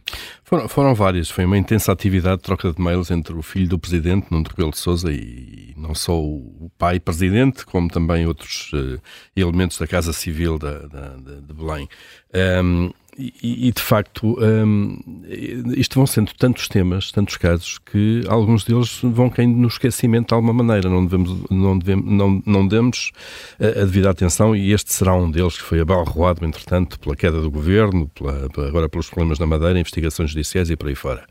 Foram, 0.44 0.68
foram 0.68 0.94
vários. 0.94 1.30
Foi 1.30 1.44
uma 1.44 1.58
intensa 1.58 1.92
atividade 1.92 2.38
de 2.38 2.42
troca 2.42 2.72
de 2.72 2.80
mails 2.80 3.10
entre 3.10 3.34
o 3.34 3.42
filho 3.42 3.68
do 3.68 3.78
Presidente, 3.78 4.28
Nuno 4.30 4.44
Rebelo 4.48 4.70
de 4.70 4.78
Sousa, 4.78 5.12
e 5.16 5.74
não 5.76 5.94
só 5.94 6.18
o 6.18 6.70
pai 6.78 7.00
presidente, 7.00 7.64
como 7.64 7.88
também 7.88 8.26
outros 8.26 8.72
uh, 8.72 9.00
elementos 9.34 9.78
da 9.78 9.86
Casa 9.86 10.12
Civil 10.12 10.58
da, 10.58 10.80
da, 10.80 11.16
de 11.16 11.52
Belém. 11.52 11.88
Um, 12.62 12.90
e, 13.18 13.68
e, 13.68 13.72
de 13.72 13.80
facto, 13.80 14.36
um, 14.38 14.98
isto 15.74 15.94
vão 15.94 16.06
sendo 16.06 16.32
tantos 16.34 16.68
temas, 16.68 17.10
tantos 17.10 17.38
casos, 17.38 17.78
que 17.78 18.22
alguns 18.28 18.62
deles 18.62 19.00
vão 19.02 19.30
caindo 19.30 19.56
no 19.56 19.68
esquecimento 19.68 20.28
de 20.28 20.34
alguma 20.34 20.52
maneira. 20.52 20.90
Não 20.90 21.06
devemos, 21.06 21.50
não 21.50 21.78
devemos, 21.78 22.12
não, 22.12 22.42
não 22.44 22.68
demos 22.68 23.12
a, 23.58 23.80
a 23.80 23.84
devida 23.86 24.10
atenção 24.10 24.54
e 24.54 24.70
este 24.70 24.92
será 24.92 25.14
um 25.14 25.30
deles 25.30 25.56
que 25.56 25.62
foi 25.62 25.80
abalroado, 25.80 26.44
entretanto, 26.44 27.00
pela 27.00 27.16
queda 27.16 27.40
do 27.40 27.50
governo, 27.50 28.06
pela, 28.08 28.50
agora 28.68 28.86
pelos 28.86 29.08
problemas 29.08 29.38
na 29.38 29.46
Madeira, 29.46 29.78
investigações 29.80 30.30
judiciais 30.30 30.68
e 30.68 30.76
por 30.76 30.88
aí 30.88 30.94
fora. 30.94 31.24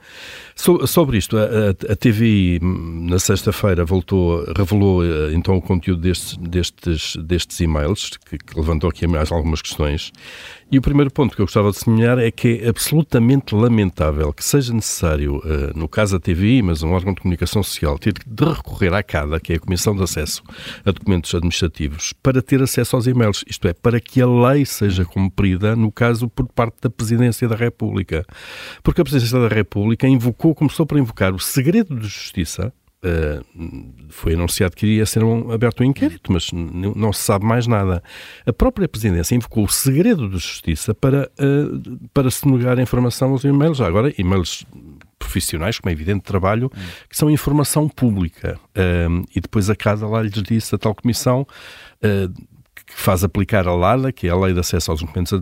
So, 0.57 0.87
sobre 0.87 1.17
isto, 1.17 1.37
a, 1.37 1.71
a, 1.91 1.95
TVI 1.97 2.59
na 2.61 3.19
sexta-feira 3.19 3.83
voltou, 3.83 4.45
revelou 4.55 5.03
eh, 5.03 5.33
então 5.33 5.57
o 5.57 5.61
conteúdo 5.61 6.01
destes, 6.01 6.37
destes, 6.37 7.17
destes 7.17 7.59
e-mails, 7.59 8.11
que, 8.25 8.37
que 8.37 8.57
levantou 8.57 8.89
aqui 8.89 9.05
mais 9.05 9.33
algumas 9.33 9.61
questões. 9.61 10.13
E 10.71 10.79
o 10.79 10.81
primeiro 10.81 11.11
ponto 11.11 11.35
que 11.35 11.41
eu 11.41 11.45
gostava 11.45 11.71
de 11.71 11.77
semelhar 11.77 12.19
é 12.19 12.31
que 12.31 12.61
é 12.63 12.69
absolutamente 12.69 13.53
lamentável 13.53 14.33
que 14.33 14.43
seja 14.43 14.73
necessário, 14.73 15.37
uh, 15.37 15.77
no 15.77 15.87
caso 15.87 16.17
da 16.17 16.19
TVI, 16.19 16.61
mas 16.63 16.83
um 16.83 16.91
órgão 16.91 17.13
de 17.13 17.21
comunicação 17.21 17.61
social, 17.61 17.97
ter 17.97 18.13
de 18.13 18.45
recorrer 18.45 18.93
à 18.93 19.01
CADA, 19.01 19.39
que 19.39 19.53
é 19.53 19.55
a 19.55 19.59
Comissão 19.59 19.95
de 19.95 20.03
Acesso 20.03 20.43
a 20.83 20.91
Documentos 20.91 21.33
Administrativos, 21.33 22.13
para 22.21 22.41
ter 22.41 22.61
acesso 22.61 22.95
aos 22.95 23.07
e-mails. 23.07 23.45
Isto 23.47 23.69
é, 23.69 23.73
para 23.73 24.01
que 24.01 24.19
a 24.19 24.27
lei 24.27 24.65
seja 24.65 25.05
cumprida, 25.05 25.77
no 25.77 25.91
caso, 25.91 26.27
por 26.27 26.45
parte 26.47 26.75
da 26.81 26.89
Presidência 26.89 27.47
da 27.47 27.55
República. 27.55 28.25
Porque 28.83 28.99
a 28.99 29.03
Presidência 29.05 29.39
da 29.39 29.47
República 29.47 30.05
invocou, 30.07 30.44
começou 30.53 30.85
por 30.85 30.97
invocar 30.97 31.33
o 31.33 31.39
segredo 31.39 31.95
de 31.95 32.07
justiça, 32.07 32.73
Uh, 33.05 33.93
foi 34.09 34.33
anunciado 34.33 34.75
que 34.75 34.83
iria 34.83 35.05
ser 35.05 35.23
um, 35.23 35.51
aberto 35.51 35.81
um 35.81 35.83
inquérito, 35.83 36.31
mas 36.33 36.49
não 36.51 37.13
se 37.13 37.21
sabe 37.21 37.45
mais 37.45 37.67
nada. 37.67 38.01
A 38.47 38.51
própria 38.51 38.87
presidência 38.87 39.35
invocou 39.35 39.63
o 39.63 39.69
segredo 39.69 40.27
de 40.27 40.39
justiça 40.39 40.95
para, 40.95 41.29
uh, 41.39 42.09
para 42.11 42.31
se 42.31 42.47
negar 42.47 42.79
a 42.79 42.81
informação 42.81 43.29
aos 43.29 43.43
e-mails. 43.43 43.77
Já 43.77 43.85
agora, 43.85 44.11
e-mails 44.17 44.65
profissionais, 45.19 45.77
como 45.77 45.91
é 45.91 45.93
evidente, 45.93 46.21
de 46.21 46.25
trabalho, 46.25 46.71
que 47.07 47.15
são 47.15 47.29
informação 47.29 47.87
pública. 47.87 48.59
Uh, 48.71 49.23
e 49.35 49.39
depois 49.39 49.69
a 49.69 49.75
casa 49.75 50.07
lá 50.07 50.23
lhes 50.23 50.41
disse, 50.41 50.73
a 50.73 50.77
tal 50.77 50.95
comissão, 50.95 51.45
que 52.95 53.01
faz 53.01 53.25
aplicar 53.25 53.67
a 53.67 53.75
LADA, 53.75 54.09
que 54.13 54.25
é 54.25 54.29
a 54.29 54.37
Lei 54.37 54.53
de 54.53 54.59
Acesso 54.61 54.89
aos 54.89 55.01
Documentos 55.01 55.33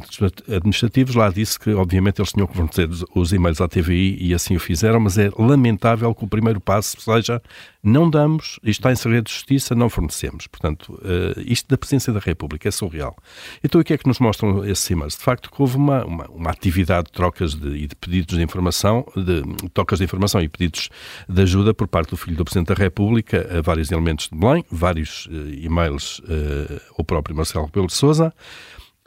Administrativos, 0.50 1.14
lá 1.14 1.30
disse 1.30 1.60
que, 1.60 1.72
obviamente, 1.72 2.20
eles 2.20 2.32
tinham 2.32 2.48
que 2.48 2.56
fornecer 2.56 2.90
os 3.14 3.32
e-mails 3.32 3.62
à 3.62 3.68
TVI 3.68 4.18
e 4.20 4.34
assim 4.34 4.56
o 4.56 4.60
fizeram, 4.60 5.00
mas 5.00 5.20
é 5.20 5.30
lamentável 5.38 6.16
que 6.16 6.26
o 6.26 6.28
primeiro 6.28 6.60
passo 6.60 7.00
seja 7.00 7.40
não 7.84 8.10
damos, 8.10 8.60
isto 8.64 8.80
está 8.80 8.92
em 8.94 8.96
segredo 8.96 9.26
de 9.26 9.34
justiça, 9.34 9.76
não 9.76 9.90
fornecemos. 9.90 10.48
Portanto, 10.48 10.94
uh, 10.94 11.40
isto 11.46 11.68
da 11.68 11.78
presidência 11.78 12.14
da 12.14 12.20
República 12.20 12.70
é 12.70 12.72
surreal. 12.72 13.16
Então, 13.62 13.82
o 13.82 13.84
que 13.84 13.94
é 13.94 13.98
que 13.98 14.08
nos 14.08 14.20
mostram 14.20 14.66
esses 14.66 14.90
e-mails? 14.90 15.18
De 15.18 15.24
facto, 15.24 15.52
que 15.52 15.62
houve 15.62 15.76
uma, 15.76 16.06
uma, 16.06 16.26
uma 16.28 16.50
atividade 16.50 17.08
de 17.08 17.12
trocas 17.12 17.54
de, 17.54 17.70
e 17.70 17.88
de 17.88 17.96
pedidos 17.96 18.38
de 18.38 18.42
informação, 18.42 19.06
de 19.18 19.44
trocas 19.74 20.00
de 20.00 20.06
informação 20.06 20.42
e 20.42 20.48
pedidos 20.48 20.90
de 21.28 21.42
ajuda 21.42 21.74
por 21.74 21.88
parte 21.88 22.12
do 22.12 22.18
filho 22.18 22.38
do 22.38 22.46
Presidente 22.46 22.68
da 22.68 22.76
República 22.76 23.50
a 23.58 23.62
vários 23.62 23.92
elementos 23.92 24.30
de 24.30 24.38
Belém, 24.38 24.64
vários 24.72 25.26
uh, 25.26 25.32
e-mails 25.54 26.20
uh, 26.20 26.82
ao 26.98 27.04
próprio 27.04 27.36
Marcelo 27.36 27.66
Rebelo 27.66 27.88
de 27.88 27.94
Sousa. 27.94 28.34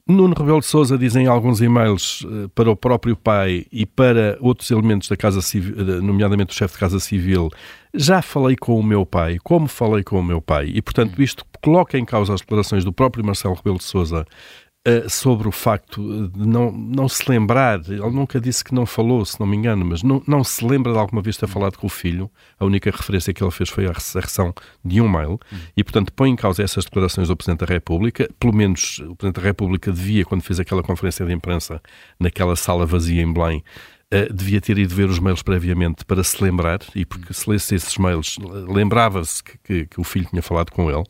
Nuno 0.09 0.37
Rebelo 0.39 0.61
de 0.61 0.67
Sousa 0.67 0.97
dizem 0.97 1.27
alguns 1.27 1.61
e-mails 1.61 2.25
para 2.55 2.71
o 2.71 2.77
próprio 2.77 3.17
pai 3.17 3.67
e 3.73 3.85
para 3.85 4.39
outros 4.41 4.71
elementos 4.71 5.09
da 5.09 5.17
Casa 5.17 5.43
Civil, 5.43 6.01
nomeadamente 6.01 6.55
o 6.55 6.57
chefe 6.57 6.75
de 6.75 6.81
Casa 6.81 7.01
Civil, 7.01 7.51
já 7.93 8.23
falei 8.23 8.55
com 8.55 8.79
o 8.79 8.83
meu 8.85 9.05
pai, 9.05 9.39
como 9.43 9.67
falei 9.67 10.05
com 10.05 10.21
o 10.21 10.23
meu 10.23 10.41
pai, 10.41 10.71
e 10.73 10.81
portanto 10.81 11.21
isto 11.21 11.45
coloca 11.61 11.99
em 11.99 12.05
causa 12.05 12.35
as 12.35 12.41
declarações 12.41 12.85
do 12.85 12.93
próprio 12.93 13.25
Marcelo 13.25 13.57
Rebelo 13.57 13.79
de 13.79 13.85
Sousa 13.85 14.25
uh, 14.87 15.11
sobre 15.11 15.49
o 15.49 15.53
facto 15.53 16.29
de 16.29 16.47
não, 16.47 16.71
não 16.71 17.09
se 17.09 17.29
lembrar, 17.29 17.81
ele 17.89 18.11
nunca 18.11 18.41
disse 18.41 18.63
que 18.63 18.75
não 18.75 18.87
falou, 18.87 19.25
se 19.25 19.39
não 19.41 19.47
me 19.47 19.57
engano, 19.57 19.85
mas 19.85 20.03
não, 20.03 20.23
não 20.27 20.45
se 20.45 20.65
lembra 20.65 20.93
de 20.93 20.99
alguma 20.99 21.21
vez 21.21 21.37
ter 21.37 21.49
falado 21.49 21.77
com 21.77 21.87
o 21.87 21.91
filho, 21.91 22.31
a 22.59 22.65
única 22.65 22.91
referência 22.91 23.35
que 23.35 23.43
ele 23.43 23.51
fez 23.51 23.69
foi 23.69 23.87
a 23.87 23.93
recepção 23.93 24.55
de 24.85 25.01
um 25.01 25.09
mail, 25.09 25.39
e 25.77 25.83
portanto 25.83 26.13
põe 26.13 26.31
em 26.31 26.37
causa 26.37 26.63
essas 26.63 26.85
declarações 26.85 27.29
do 27.29 27.37
Presidente 27.37 27.67
da 27.67 27.73
República, 27.73 28.29
pelo 28.39 28.55
menos 28.55 28.99
o 29.01 29.17
Presidente 29.17 29.41
da 29.41 29.43
República 29.43 29.93
devia, 29.93 30.25
quando 30.25 30.43
fez 30.43 30.61
aquela 30.61 30.83
conferência 30.83 31.27
de 31.27 31.33
imprensa 31.33 31.83
naquela 32.19 32.55
sala 32.57 32.87
vazia 32.87 33.23
em 33.23 33.33
Belém, 33.33 33.63
Uh, 34.07 34.33
devia 34.33 34.61
ter 34.61 34.79
ido 34.79 34.95
ver 34.95 35.09
os 35.11 35.19
mails 35.19 35.43
previamente 35.43 36.05
para 36.05 36.23
se 36.23 36.41
lembrar, 36.41 36.79
e 36.95 37.05
porque 37.05 37.35
se 37.35 37.51
lesse 37.51 37.75
esses 37.75 37.99
mails, 37.99 38.37
lembrava-se 38.69 39.43
que, 39.43 39.59
que, 39.59 39.87
que, 39.87 40.01
o 40.01 40.05
filho 40.05 40.27
tinha 40.27 40.43
falado 40.43 40.71
com 40.71 40.89
ele. 40.89 41.03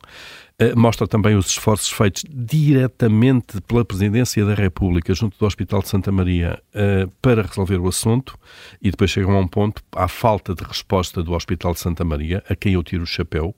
Uh, 0.59 0.77
mostra 0.79 1.07
também 1.07 1.35
os 1.35 1.47
esforços 1.47 1.91
feitos 1.91 2.23
diretamente 2.27 3.61
pela 3.61 3.85
Presidência 3.85 4.43
da 4.43 4.55
República 4.55 5.13
junto 5.13 5.37
do 5.37 5.45
Hospital 5.45 5.83
de 5.83 5.89
Santa 5.89 6.11
Maria 6.11 6.59
uh, 6.73 7.07
para 7.21 7.43
resolver 7.43 7.77
o 7.77 7.87
assunto, 7.87 8.37
e 8.81 8.89
depois 8.89 9.11
chegam 9.11 9.37
a 9.37 9.39
um 9.39 9.47
ponto, 9.47 9.83
à 9.95 10.07
falta 10.07 10.55
de 10.55 10.63
resposta 10.63 11.21
do 11.21 11.33
Hospital 11.33 11.73
de 11.73 11.79
Santa 11.79 12.03
Maria, 12.03 12.43
a 12.49 12.55
quem 12.55 12.73
eu 12.73 12.81
tiro 12.81 13.03
o 13.03 13.07
chapéu. 13.07 13.55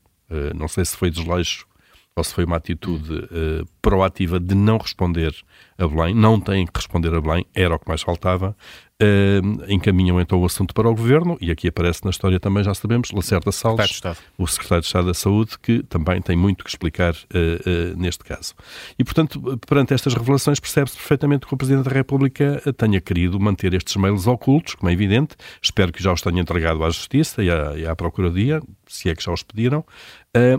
não 0.55 0.67
sei 0.67 0.83
se 0.83 0.97
foi 0.97 1.09
desleixo 1.09 1.68
ou 2.15 2.23
se 2.23 2.33
foi 2.33 2.43
uma 2.43 2.57
atitude 2.57 3.13
uh, 3.13 3.65
proativa 3.81 4.39
de 4.39 4.53
não 4.53 4.77
responder 4.77 5.33
a 5.77 5.87
Belém, 5.87 6.13
não 6.13 6.39
têm 6.39 6.65
que 6.65 6.73
responder 6.75 7.13
a 7.13 7.21
Belém, 7.21 7.45
era 7.55 7.73
o 7.73 7.79
que 7.79 7.87
mais 7.87 8.01
faltava, 8.01 8.55
uh, 9.01 9.71
encaminham 9.71 10.19
então 10.19 10.41
o 10.41 10.45
assunto 10.45 10.73
para 10.73 10.89
o 10.89 10.93
Governo, 10.93 11.37
e 11.39 11.49
aqui 11.49 11.69
aparece 11.69 12.03
na 12.03 12.09
história 12.09 12.39
também, 12.39 12.63
já 12.63 12.73
sabemos, 12.73 13.11
Lacerda 13.11 13.51
Salles, 13.51 14.01
o 14.37 14.45
Secretário 14.45 14.81
de 14.81 14.87
Estado 14.87 15.07
da 15.07 15.13
Saúde, 15.13 15.57
que 15.61 15.81
também 15.83 16.21
tem 16.21 16.35
muito 16.35 16.63
que 16.63 16.69
explicar 16.69 17.13
uh, 17.13 17.97
neste 17.97 18.23
caso. 18.23 18.53
E, 18.97 19.03
portanto, 19.03 19.57
perante 19.65 19.93
estas 19.93 20.13
revelações, 20.13 20.59
percebe-se 20.59 20.97
perfeitamente 20.97 21.47
que 21.47 21.53
o 21.53 21.57
Presidente 21.57 21.85
da 21.85 21.91
República 21.91 22.61
tenha 22.77 22.99
querido 22.99 23.39
manter 23.39 23.73
estes 23.73 23.95
mails 23.95 24.27
ocultos, 24.27 24.75
como 24.75 24.89
é 24.89 24.93
evidente, 24.93 25.35
espero 25.61 25.93
que 25.93 26.03
já 26.03 26.11
os 26.11 26.21
tenha 26.21 26.41
entregado 26.41 26.83
à 26.83 26.89
Justiça 26.89 27.41
e 27.41 27.49
à, 27.49 27.77
e 27.77 27.87
à 27.87 27.95
Procuradoria, 27.95 28.61
se 28.87 29.09
é 29.09 29.15
que 29.15 29.23
já 29.23 29.31
os 29.31 29.43
pediram, 29.43 29.85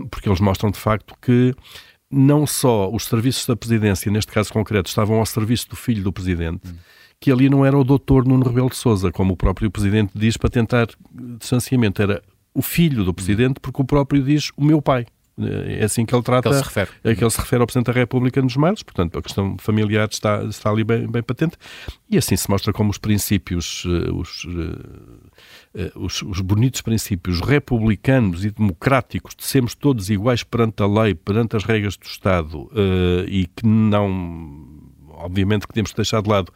porque 0.09 0.27
eles 0.27 0.39
mostram 0.39 0.71
de 0.71 0.79
facto 0.79 1.15
que 1.21 1.53
não 2.09 2.45
só 2.45 2.91
os 2.91 3.05
serviços 3.05 3.45
da 3.45 3.55
Presidência, 3.55 4.11
neste 4.11 4.31
caso 4.31 4.51
concreto, 4.51 4.89
estavam 4.89 5.19
ao 5.19 5.25
serviço 5.25 5.69
do 5.69 5.75
filho 5.75 6.03
do 6.03 6.11
Presidente, 6.11 6.67
hum. 6.67 6.75
que 7.19 7.31
ali 7.31 7.49
não 7.49 7.65
era 7.65 7.77
o 7.77 7.83
doutor 7.83 8.25
Nuno 8.25 8.45
Rebelo 8.45 8.69
de 8.69 8.75
Sousa, 8.75 9.11
como 9.11 9.33
o 9.33 9.37
próprio 9.37 9.71
Presidente 9.71 10.11
diz, 10.13 10.35
para 10.35 10.49
tentar 10.49 10.87
distanciamento, 11.39 12.01
era 12.01 12.21
o 12.53 12.61
filho 12.61 13.05
do 13.05 13.13
Presidente, 13.13 13.59
porque 13.61 13.81
o 13.81 13.85
próprio 13.85 14.21
diz 14.21 14.51
o 14.57 14.63
meu 14.63 14.81
pai. 14.81 15.05
É 15.67 15.83
assim 15.83 16.05
que 16.05 16.13
ele 16.13 16.23
trata, 16.23 16.49
que 16.49 16.55
ele 16.55 16.57
se 16.57 16.63
refere. 16.63 16.89
É 17.03 17.15
que 17.15 17.23
ele 17.23 17.31
se 17.31 17.39
refere 17.39 17.61
ao 17.61 17.67
Presidente 17.67 17.87
da 17.87 17.93
República 17.93 18.41
nos 18.41 18.55
mails, 18.55 18.83
portanto 18.83 19.17
a 19.19 19.21
questão 19.21 19.57
familiar 19.57 20.07
está, 20.11 20.43
está 20.43 20.69
ali 20.69 20.83
bem, 20.83 21.07
bem 21.07 21.23
patente, 21.23 21.57
e 22.09 22.17
assim 22.17 22.35
se 22.35 22.49
mostra 22.49 22.73
como 22.73 22.89
os 22.89 22.97
princípios, 22.97 23.83
eh, 23.85 24.11
os, 24.11 24.45
eh, 25.75 25.91
os, 25.95 26.21
os 26.21 26.41
bonitos 26.41 26.81
princípios 26.81 27.41
republicanos 27.41 28.43
e 28.45 28.51
democráticos 28.51 29.35
de 29.35 29.43
sermos 29.43 29.75
todos 29.75 30.09
iguais 30.09 30.43
perante 30.43 30.83
a 30.83 30.87
lei, 30.87 31.15
perante 31.15 31.55
as 31.55 31.63
regras 31.63 31.97
do 31.97 32.05
Estado, 32.05 32.69
eh, 32.75 33.25
e 33.27 33.47
que 33.47 33.65
não, 33.65 34.67
obviamente 35.09 35.67
que 35.67 35.73
temos 35.73 35.91
que 35.91 35.97
deixar 35.97 36.21
de 36.21 36.29
lado 36.29 36.51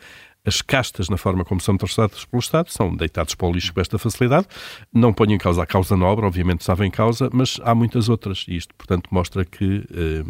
as 0.46 0.62
castas, 0.62 1.10
na 1.10 1.18
forma 1.18 1.44
como 1.44 1.60
são 1.60 1.76
tratadas 1.78 2.26
pelo 2.26 2.40
Estado, 2.40 2.72
são 2.72 2.96
deitados 2.96 3.36
para 3.36 3.48
o 3.48 3.52
lixo 3.52 3.74
com 3.74 3.82
esta 3.82 3.98
facilidade. 3.98 4.48
Não 4.94 5.14
ponho 5.14 5.34
em 5.34 5.38
causa 5.38 5.64
a 5.64 5.66
causa 5.66 5.98
nobre, 5.98 6.26
obviamente 6.26 6.62
estava 6.62 6.86
em 6.86 6.92
causa, 6.92 7.30
mas 7.34 7.60
há 7.64 7.74
muitas 7.74 8.10
outras. 8.10 8.46
E 8.48 8.56
isto, 8.56 8.74
portanto, 8.76 9.08
mostra 9.12 9.44
que 9.44 9.84
eh, 9.92 10.24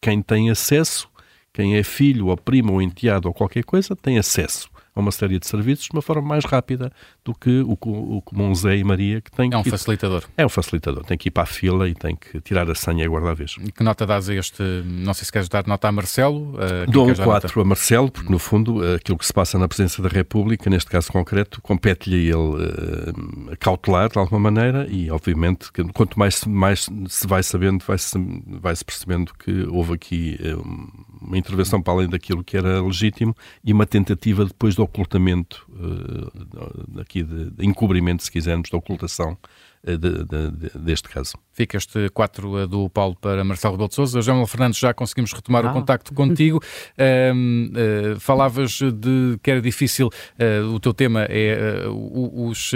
quem 0.00 0.22
tem 0.22 0.50
acesso, 0.50 1.08
quem 1.52 1.76
é 1.76 1.82
filho 1.82 2.28
ou 2.28 2.36
primo 2.36 2.74
ou 2.74 2.82
enteado 2.82 3.28
ou 3.28 3.34
qualquer 3.34 3.64
coisa, 3.64 3.96
tem 3.96 4.18
acesso 4.18 4.68
a 5.00 5.02
uma 5.02 5.12
série 5.12 5.38
de 5.38 5.46
serviços 5.46 5.86
de 5.86 5.92
uma 5.92 6.02
forma 6.02 6.22
mais 6.22 6.44
rápida 6.44 6.92
do 7.24 7.34
que 7.34 7.60
o, 7.60 7.72
o 7.72 8.22
comum 8.22 8.54
Zé 8.54 8.76
e 8.76 8.84
Maria 8.84 9.20
que 9.20 9.30
tem 9.30 9.50
É 9.52 9.56
um 9.56 9.62
que, 9.62 9.70
facilitador. 9.70 10.24
É 10.36 10.44
um 10.44 10.48
facilitador. 10.48 11.04
Tem 11.04 11.16
que 11.16 11.28
ir 11.28 11.30
para 11.30 11.44
a 11.44 11.46
fila 11.46 11.88
e 11.88 11.94
tem 11.94 12.16
que 12.16 12.40
tirar 12.40 12.70
a 12.70 12.74
senha 12.74 13.02
e 13.02 13.06
aguardar 13.06 13.32
a 13.32 13.34
vez. 13.34 13.56
E 13.62 13.72
que 13.72 13.82
nota 13.82 14.06
dás 14.06 14.28
a 14.28 14.34
este, 14.34 14.62
não 14.84 15.14
sei 15.14 15.24
se 15.24 15.32
queres 15.32 15.48
dar 15.48 15.66
nota 15.66 15.88
a 15.88 15.92
Marcelo? 15.92 16.54
Uh, 16.54 16.90
Dou 16.90 17.08
um 17.08 17.14
4 17.14 17.60
a 17.60 17.64
Marcelo, 17.64 18.10
porque 18.10 18.30
no 18.30 18.38
fundo 18.38 18.84
eh, 18.84 18.96
aquilo 18.96 19.18
que 19.18 19.26
se 19.26 19.32
passa 19.32 19.58
na 19.58 19.68
presença 19.68 20.00
da 20.02 20.08
República, 20.08 20.68
neste 20.70 20.90
caso 20.90 21.10
concreto, 21.12 21.60
compete-lhe 21.62 22.28
ele 22.28 22.34
uh, 22.34 23.56
cautelar 23.58 24.10
de 24.10 24.18
alguma 24.18 24.40
maneira 24.40 24.86
e 24.90 25.10
obviamente 25.10 25.72
que 25.72 25.84
quanto 25.92 26.18
mais, 26.18 26.44
mais 26.44 26.88
se 27.08 27.26
vai 27.26 27.42
sabendo, 27.42 27.84
vai-se 27.86 28.18
vai 28.60 28.74
-se 28.74 28.84
percebendo 28.84 29.32
que 29.34 29.66
houve 29.70 29.94
aqui 29.94 30.38
uh, 30.40 30.98
uma 31.20 31.36
intervenção 31.36 31.80
para 31.82 31.92
além 31.92 32.08
daquilo 32.08 32.42
que 32.42 32.56
era 32.56 32.80
legítimo 32.82 33.36
e 33.64 33.72
uma 33.72 33.86
tentativa 33.86 34.44
depois 34.44 34.74
do 34.74 34.82
ocultamento 34.88 35.66
uh, 35.70 37.00
aqui 37.00 37.22
de, 37.22 37.50
de 37.50 37.66
encobrimento, 37.66 38.22
se 38.22 38.30
quisermos, 38.30 38.68
de 38.68 38.76
ocultação 38.76 39.36
de, 39.84 40.24
de, 40.24 40.78
deste 40.78 41.08
caso. 41.08 41.34
Fica 41.52 41.76
este 41.76 42.08
4 42.10 42.66
do 42.66 42.88
Paulo 42.90 43.16
para 43.20 43.44
Marcelo 43.44 43.74
Rebelo 43.74 43.88
de 43.88 43.94
Sousa. 43.94 44.20
João 44.20 44.46
Fernandes, 44.46 44.78
já 44.78 44.92
conseguimos 44.92 45.32
retomar 45.32 45.64
ah. 45.64 45.70
o 45.70 45.72
contacto 45.72 46.12
contigo. 46.14 46.60
Um, 46.98 47.70
uh, 47.70 48.20
falavas 48.20 48.80
de 48.80 49.38
que 49.42 49.50
era 49.50 49.60
difícil, 49.60 50.08
uh, 50.08 50.74
o 50.74 50.80
teu 50.80 50.92
tema 50.92 51.26
é 51.28 51.86
uh, 51.86 52.48
os, 52.48 52.72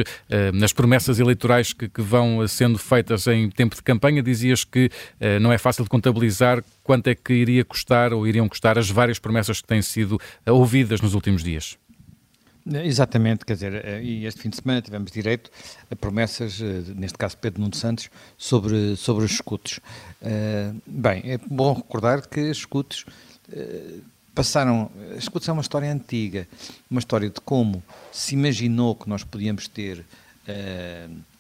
nas 0.55 0.73
promessas 0.73 1.19
eleitorais 1.19 1.73
que, 1.73 1.89
que, 1.89 2.01
vão 2.01 2.47
sendo 2.47 2.79
feitas 2.79 3.27
em 3.27 3.51
tempo 3.51 3.75
de 3.75 3.83
campanha. 3.83 4.23
Dizias 4.23 4.65
que 4.65 4.91
não 5.41 5.53
é 5.53 5.59
fácil 5.59 5.85
de 5.85 5.91
contabilizar 5.91 6.63
quanto 6.83 7.09
é 7.09 7.15
que 7.15 7.33
iria 7.33 7.65
custar 7.65 8.13
ou 8.13 8.27
iriam 8.27 8.49
custar 8.49 8.79
as 8.79 8.89
várias 8.91 9.19
promessas 9.19 9.61
que 9.61 9.67
têm 9.67 9.83
sido 9.83 10.21
ouvidas 10.47 11.01
nos 11.01 11.15
últimos 11.15 11.43
dias. 11.43 11.77
Exatamente, 12.65 13.45
quer 13.45 13.55
dizer, 13.55 13.85
eh, 13.85 14.03
e 14.03 14.25
este 14.25 14.41
fim 14.41 14.49
de 14.49 14.57
semana 14.57 14.81
tivemos 14.81 15.11
direito 15.11 15.51
a 15.91 15.97
promessas, 15.97 16.61
eh, 16.61 16.93
neste 16.95 17.19
caso 17.19 17.37
Pedro 17.37 17.61
Nuno 17.61 17.75
Santos, 17.75 18.09
sobre, 18.39 18.97
sobre 18.97 19.25
os 19.25 19.33
escutos. 19.33 19.81
Bem, 20.87 21.23
é 21.25 21.39
bom 21.39 21.75
recordar 21.75 22.27
que 22.29 22.41
os 22.41 22.59
escutos 22.59 23.05
passaram. 24.35 24.91
Os 25.17 25.25
escutos 25.25 25.49
é 25.49 25.53
uma 25.53 25.63
história 25.63 25.93
antiga, 25.93 26.47
uma 26.89 27.01
história 27.01 27.29
de 27.29 27.41
como 27.41 27.83
se 28.13 28.35
imaginou 28.35 28.95
que 28.95 29.09
nós 29.09 29.25
podíamos 29.25 29.67
ter 29.67 30.05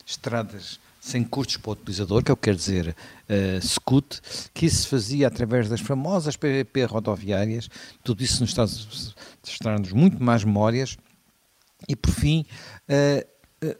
estradas 0.04 0.80
sem 1.02 1.24
custos 1.24 1.56
para 1.56 1.70
o 1.70 1.72
utilizador, 1.72 2.22
que 2.22 2.30
é 2.30 2.34
o 2.34 2.36
que 2.36 2.44
quer 2.44 2.54
dizer 2.54 2.94
uh, 3.28 3.60
SCUT, 3.60 4.20
que 4.54 4.66
isso 4.66 4.82
se 4.82 4.88
fazia 4.88 5.26
através 5.26 5.68
das 5.68 5.80
famosas 5.80 6.36
PPP 6.36 6.84
rodoviárias, 6.84 7.68
tudo 8.04 8.22
isso 8.22 8.40
nos 8.40 8.50
Estados 8.50 9.14
Unidos 9.66 9.92
muito 9.92 10.22
mais 10.22 10.44
memórias 10.44 10.96
e 11.88 11.96
por 11.96 12.10
fim, 12.10 12.46
uh, 12.88 13.32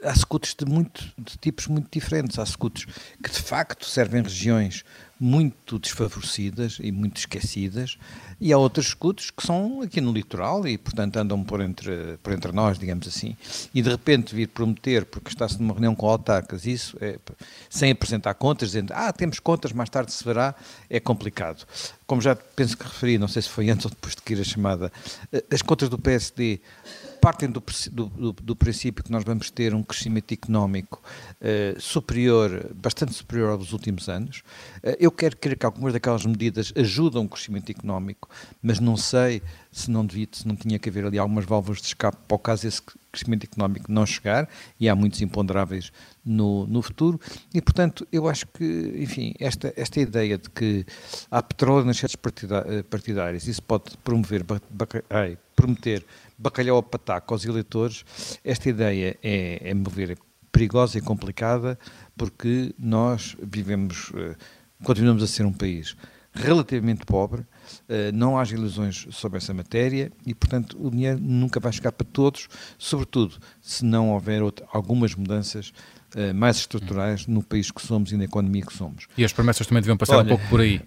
há 0.05 0.15
scooters 0.15 0.55
de, 0.55 0.65
muito, 0.65 1.13
de 1.19 1.37
tipos 1.39 1.67
muito 1.67 1.89
diferentes. 1.91 2.39
Há 2.39 2.47
scooters 2.47 2.87
que 3.23 3.31
de 3.31 3.41
facto 3.41 3.87
servem 3.87 4.21
em 4.21 4.25
regiões 4.25 4.85
muito 5.19 5.79
desfavorecidas 5.79 6.79
e 6.81 6.91
muito 6.91 7.19
esquecidas, 7.19 7.97
e 8.41 8.53
há 8.53 8.59
outros 8.59 8.89
scooters 8.89 9.31
que 9.31 9.47
são 9.47 9.81
aqui 9.81 10.01
no 10.01 10.13
litoral 10.13 10.67
e, 10.67 10.77
portanto, 10.77 11.17
andam 11.17 11.45
por 11.45 11.61
entre, 11.61 12.19
por 12.21 12.33
entre 12.33 12.51
nós, 12.51 12.77
digamos 12.77 13.07
assim. 13.07 13.37
E 13.73 13.81
de 13.81 13.89
repente 13.89 14.35
vir 14.35 14.49
prometer, 14.49 15.05
porque 15.05 15.29
está-se 15.29 15.61
numa 15.61 15.75
reunião 15.75 15.95
com 15.95 16.09
autarcas, 16.09 16.67
isso, 16.67 16.97
é, 17.01 17.21
sem 17.71 17.93
apresentar 17.93 18.35
contas, 18.35 18.71
dizendo, 18.71 18.93
ah, 18.97 19.13
temos 19.13 19.39
contas, 19.39 19.73
mais 19.73 19.89
tarde 19.89 20.13
se 20.13 20.25
verá, 20.25 20.57
é 20.91 20.99
complicado. 20.99 21.65
Como 22.05 22.21
já 22.21 22.35
penso 22.35 22.77
que 22.77 22.83
referi, 22.83 23.17
não 23.17 23.29
sei 23.29 23.43
se 23.43 23.49
foi 23.49 23.71
antes 23.71 23.85
ou 23.85 23.91
depois 23.93 24.17
de 24.17 24.23
que 24.23 24.33
ir 24.33 24.41
a 24.41 24.45
chamada, 24.45 24.93
eh, 25.33 25.45
as 25.53 25.63
contas 25.63 25.89
do 25.89 25.99
PSD 26.01 26.61
partem 27.23 27.49
do, 27.49 27.63
do, 27.93 28.33
do, 28.33 28.57
princípio 28.57 29.05
que 29.05 29.13
nós 29.13 29.23
vamos 29.23 29.49
ter 29.49 29.73
um 29.77 29.83
crescimento 29.85 30.35
económico 30.35 31.01
uh, 31.41 31.81
superior, 31.81 32.69
bastante 32.75 33.15
superior 33.15 33.51
aos 33.51 33.73
últimos 33.73 34.09
anos. 34.09 34.43
Uh, 34.79 34.97
eu 34.99 35.13
quero 35.13 35.37
crer 35.37 35.57
que 35.57 35.65
algumas 35.65 35.93
daquelas 35.93 36.27
medidas 36.27 36.73
ajudam 36.77 37.25
o 37.25 37.29
crescimento 37.29 37.71
económico, 37.71 38.29
mas 38.61 38.81
não 38.81 38.97
sei 38.97 39.41
se 39.71 39.89
não 39.89 40.05
devia, 40.05 40.27
se 40.33 40.49
não 40.49 40.57
tinha 40.57 40.81
que 40.81 40.89
haver 40.89 41.07
ali 41.07 41.17
algumas 41.17 41.45
válvulas 41.45 41.81
de 41.81 41.87
escape 41.87 42.19
para 42.27 42.35
o 42.35 42.39
caso 42.41 42.67
esse 42.67 42.83
crescimento 43.13 43.45
económico 43.45 43.93
não 43.93 44.05
chegar, 44.05 44.49
e 44.81 44.89
há 44.89 44.97
muitos 44.97 45.23
imponderáveis 45.23 45.93
no, 46.25 46.67
no 46.67 46.83
futuro, 46.83 47.21
e 47.55 47.63
portanto 47.63 48.05
eu 48.11 48.29
acho 48.29 48.47
que, 48.49 48.95
enfim, 48.97 49.33
esta, 49.39 49.73
esta 49.77 50.01
ideia 50.01 50.39
de 50.39 50.51
que 50.51 50.85
há 51.31 51.41
petróleo 51.41 51.85
nas 51.85 52.01
redes 52.01 52.17
eh, 52.17 52.83
partidárias, 52.83 53.47
isso 53.47 53.63
pode 53.63 53.97
promover, 53.99 54.45
ai, 55.09 55.39
prometer 55.63 56.05
bacalhau 56.37 56.77
a 56.77 56.83
pataco 56.83 57.35
aos 57.35 57.45
eleitores, 57.45 58.05
esta 58.45 58.69
ideia 58.69 59.17
é, 59.23 59.71
é 59.71 59.75
me 59.75 59.89
ver, 59.89 60.19
perigosa 60.51 60.99
e 60.99 61.01
complicada, 61.01 61.79
porque 62.17 62.75
nós 62.77 63.37
vivemos, 63.41 64.11
eh, 64.17 64.35
continuamos 64.83 65.23
a 65.23 65.27
ser 65.29 65.47
um 65.47 65.53
país 65.53 65.97
relativamente 66.35 67.05
pobre, 67.07 67.45
eh, 67.89 68.11
não 68.13 68.39
há 68.39 68.43
ilusões 68.45 69.07
sobre 69.13 69.39
essa 69.39 69.55
matéria 69.55 70.11
e, 70.27 70.35
portanto, 70.35 70.77
o 70.81 70.91
dinheiro 70.91 71.21
nunca 71.21 71.61
vai 71.61 71.73
chegar 71.73 71.93
para 71.93 72.07
todos, 72.11 72.49
sobretudo 72.77 73.39
se 73.61 73.85
não 73.85 74.11
houver 74.11 74.43
algumas 74.73 75.15
mudanças 75.15 75.73
eh, 76.17 76.33
mais 76.33 76.57
estruturais 76.57 77.27
no 77.27 77.43
país 77.43 77.71
que 77.71 77.81
somos 77.81 78.11
e 78.11 78.17
na 78.17 78.25
economia 78.25 78.63
que 78.67 78.75
somos. 78.75 79.07
E 79.17 79.25
as 79.25 79.33
promessas 79.33 79.67
também 79.67 79.81
deviam 79.81 79.97
passar 79.97 80.17
Olha, 80.17 80.25
um 80.25 80.29
pouco 80.37 80.49
por 80.49 80.61
aí 80.61 80.83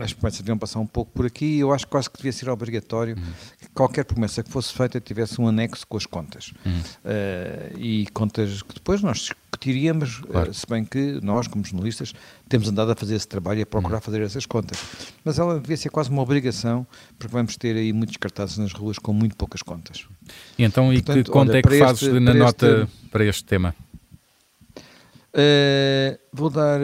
as 0.00 0.12
promessas 0.12 0.40
deviam 0.40 0.58
passar 0.58 0.80
um 0.80 0.86
pouco 0.86 1.10
por 1.12 1.26
aqui 1.26 1.44
e 1.44 1.60
eu 1.60 1.72
acho 1.72 1.84
que 1.84 1.90
quase 1.90 2.08
que 2.08 2.16
devia 2.16 2.32
ser 2.32 2.48
obrigatório 2.48 3.16
uhum. 3.16 3.32
que 3.60 3.68
qualquer 3.74 4.04
promessa 4.04 4.42
que 4.42 4.50
fosse 4.50 4.72
feita 4.72 5.00
tivesse 5.00 5.40
um 5.40 5.48
anexo 5.48 5.86
com 5.86 5.96
as 5.96 6.06
contas. 6.06 6.52
Uhum. 6.64 6.72
Uh, 6.78 7.78
e 7.78 8.06
contas 8.12 8.62
que 8.62 8.74
depois 8.74 9.02
nós 9.02 9.18
discutiríamos, 9.18 10.20
claro. 10.20 10.50
uh, 10.50 10.54
se 10.54 10.66
bem 10.68 10.84
que 10.84 11.20
nós, 11.22 11.46
como 11.48 11.64
jornalistas, 11.64 12.14
temos 12.48 12.68
andado 12.68 12.92
a 12.92 12.96
fazer 12.96 13.16
esse 13.16 13.28
trabalho 13.28 13.60
e 13.60 13.62
a 13.62 13.66
procurar 13.66 13.96
uhum. 13.96 14.02
fazer 14.02 14.22
essas 14.22 14.46
contas. 14.46 14.78
Mas 15.24 15.38
ela 15.38 15.58
devia 15.58 15.76
ser 15.76 15.90
quase 15.90 16.10
uma 16.10 16.22
obrigação, 16.22 16.86
porque 17.18 17.32
vamos 17.32 17.56
ter 17.56 17.76
aí 17.76 17.92
muitos 17.92 18.16
cartazes 18.16 18.58
nas 18.58 18.72
ruas 18.72 18.98
com 18.98 19.12
muito 19.12 19.36
poucas 19.36 19.62
contas. 19.62 20.06
E 20.58 20.64
então, 20.64 20.92
Portanto, 20.92 21.18
e 21.18 21.24
que 21.24 21.30
conta 21.30 21.52
olha, 21.52 21.58
é 21.58 21.62
que 21.62 21.78
fazes 21.78 22.02
este, 22.02 22.20
na 22.20 22.32
para 22.32 22.38
nota 22.38 22.66
este, 22.82 23.08
para 23.10 23.24
este 23.24 23.44
tema? 23.44 23.74
Uh, 25.34 26.18
vou 26.32 26.50
dar 26.50 26.80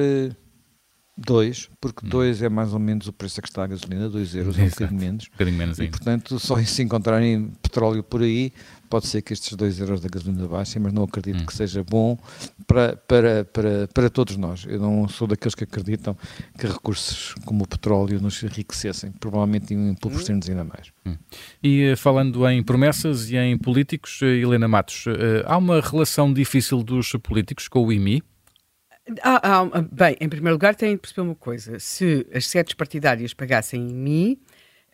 2, 1.17 1.71
porque 1.81 2.07
2 2.07 2.43
hum. 2.43 2.45
é 2.45 2.49
mais 2.49 2.73
ou 2.73 2.79
menos 2.79 3.07
o 3.07 3.13
preço 3.13 3.39
a 3.39 3.43
que 3.43 3.49
está 3.49 3.65
a 3.65 3.67
gasolina, 3.69 4.09
2 4.09 4.35
euros, 4.35 4.59
um 4.59 4.69
bocadinho 4.69 5.01
menos. 5.01 5.25
Um 5.27 5.33
bocadinho 5.33 5.57
menos 5.57 5.81
ainda. 5.81 5.89
E, 5.89 5.91
portanto, 5.91 6.39
só 6.41 6.57
se 6.63 6.83
encontrarem 6.83 7.53
petróleo 7.63 8.03
por 8.03 8.23
aí, 8.23 8.53
pode 8.91 9.07
ser 9.07 9.23
que 9.23 9.33
estes 9.33 9.57
2 9.57 9.79
euros 9.81 10.01
da 10.01 10.09
gasolina 10.09 10.47
baixem, 10.49 10.83
mas 10.83 10.93
não 10.93 11.05
acredito 11.05 11.43
hum. 11.43 11.47
que 11.47 11.55
seja 11.55 11.85
bom 11.85 12.19
para, 12.67 12.97
para, 12.97 13.45
para, 13.45 13.89
para 13.95 14.11
todos 14.11 14.37
nós. 14.37 14.65
Eu 14.69 14.81
não 14.81 15.09
sou 15.09 15.29
daqueles 15.29 15.55
que 15.55 15.65
acreditam 15.65 16.17
que 16.59 16.67
recursos 16.67 17.35
como 17.45 17.63
o 17.63 17.69
petróleo 17.69 18.21
nos 18.21 18.43
enriquecessem. 18.43 19.13
Provavelmente 19.13 19.73
iam 19.73 19.91
empobrecer-nos 19.91 20.49
ainda 20.49 20.65
mais. 20.65 20.93
Hum. 21.07 21.17
E 21.63 21.83
eh, 21.83 21.97
falando 21.97 22.49
em 22.49 22.63
promessas 22.63 23.31
e 23.31 23.37
em 23.37 23.57
políticos, 23.57 24.21
eh, 24.23 24.37
Helena 24.39 24.67
Matos, 24.67 25.05
eh, 25.07 25.45
há 25.47 25.57
uma 25.57 25.81
relação 25.81 26.33
difícil 26.33 26.83
dos 26.83 27.13
políticos 27.23 27.69
com 27.69 27.85
o 27.85 27.93
IMI? 27.93 28.23
Ah, 29.23 29.41
ah, 29.43 29.83
bem, 29.93 30.17
em 30.19 30.29
primeiro 30.29 30.55
lugar, 30.55 30.75
tem 30.75 30.93
de 30.93 30.99
perceber 30.99 31.23
uma 31.23 31.35
coisa: 31.35 31.79
se 31.79 32.27
as 32.33 32.47
sedes 32.47 32.75
partidárias 32.75 33.35
pagassem 33.35 33.91
em 33.91 33.95
mim, 33.95 34.39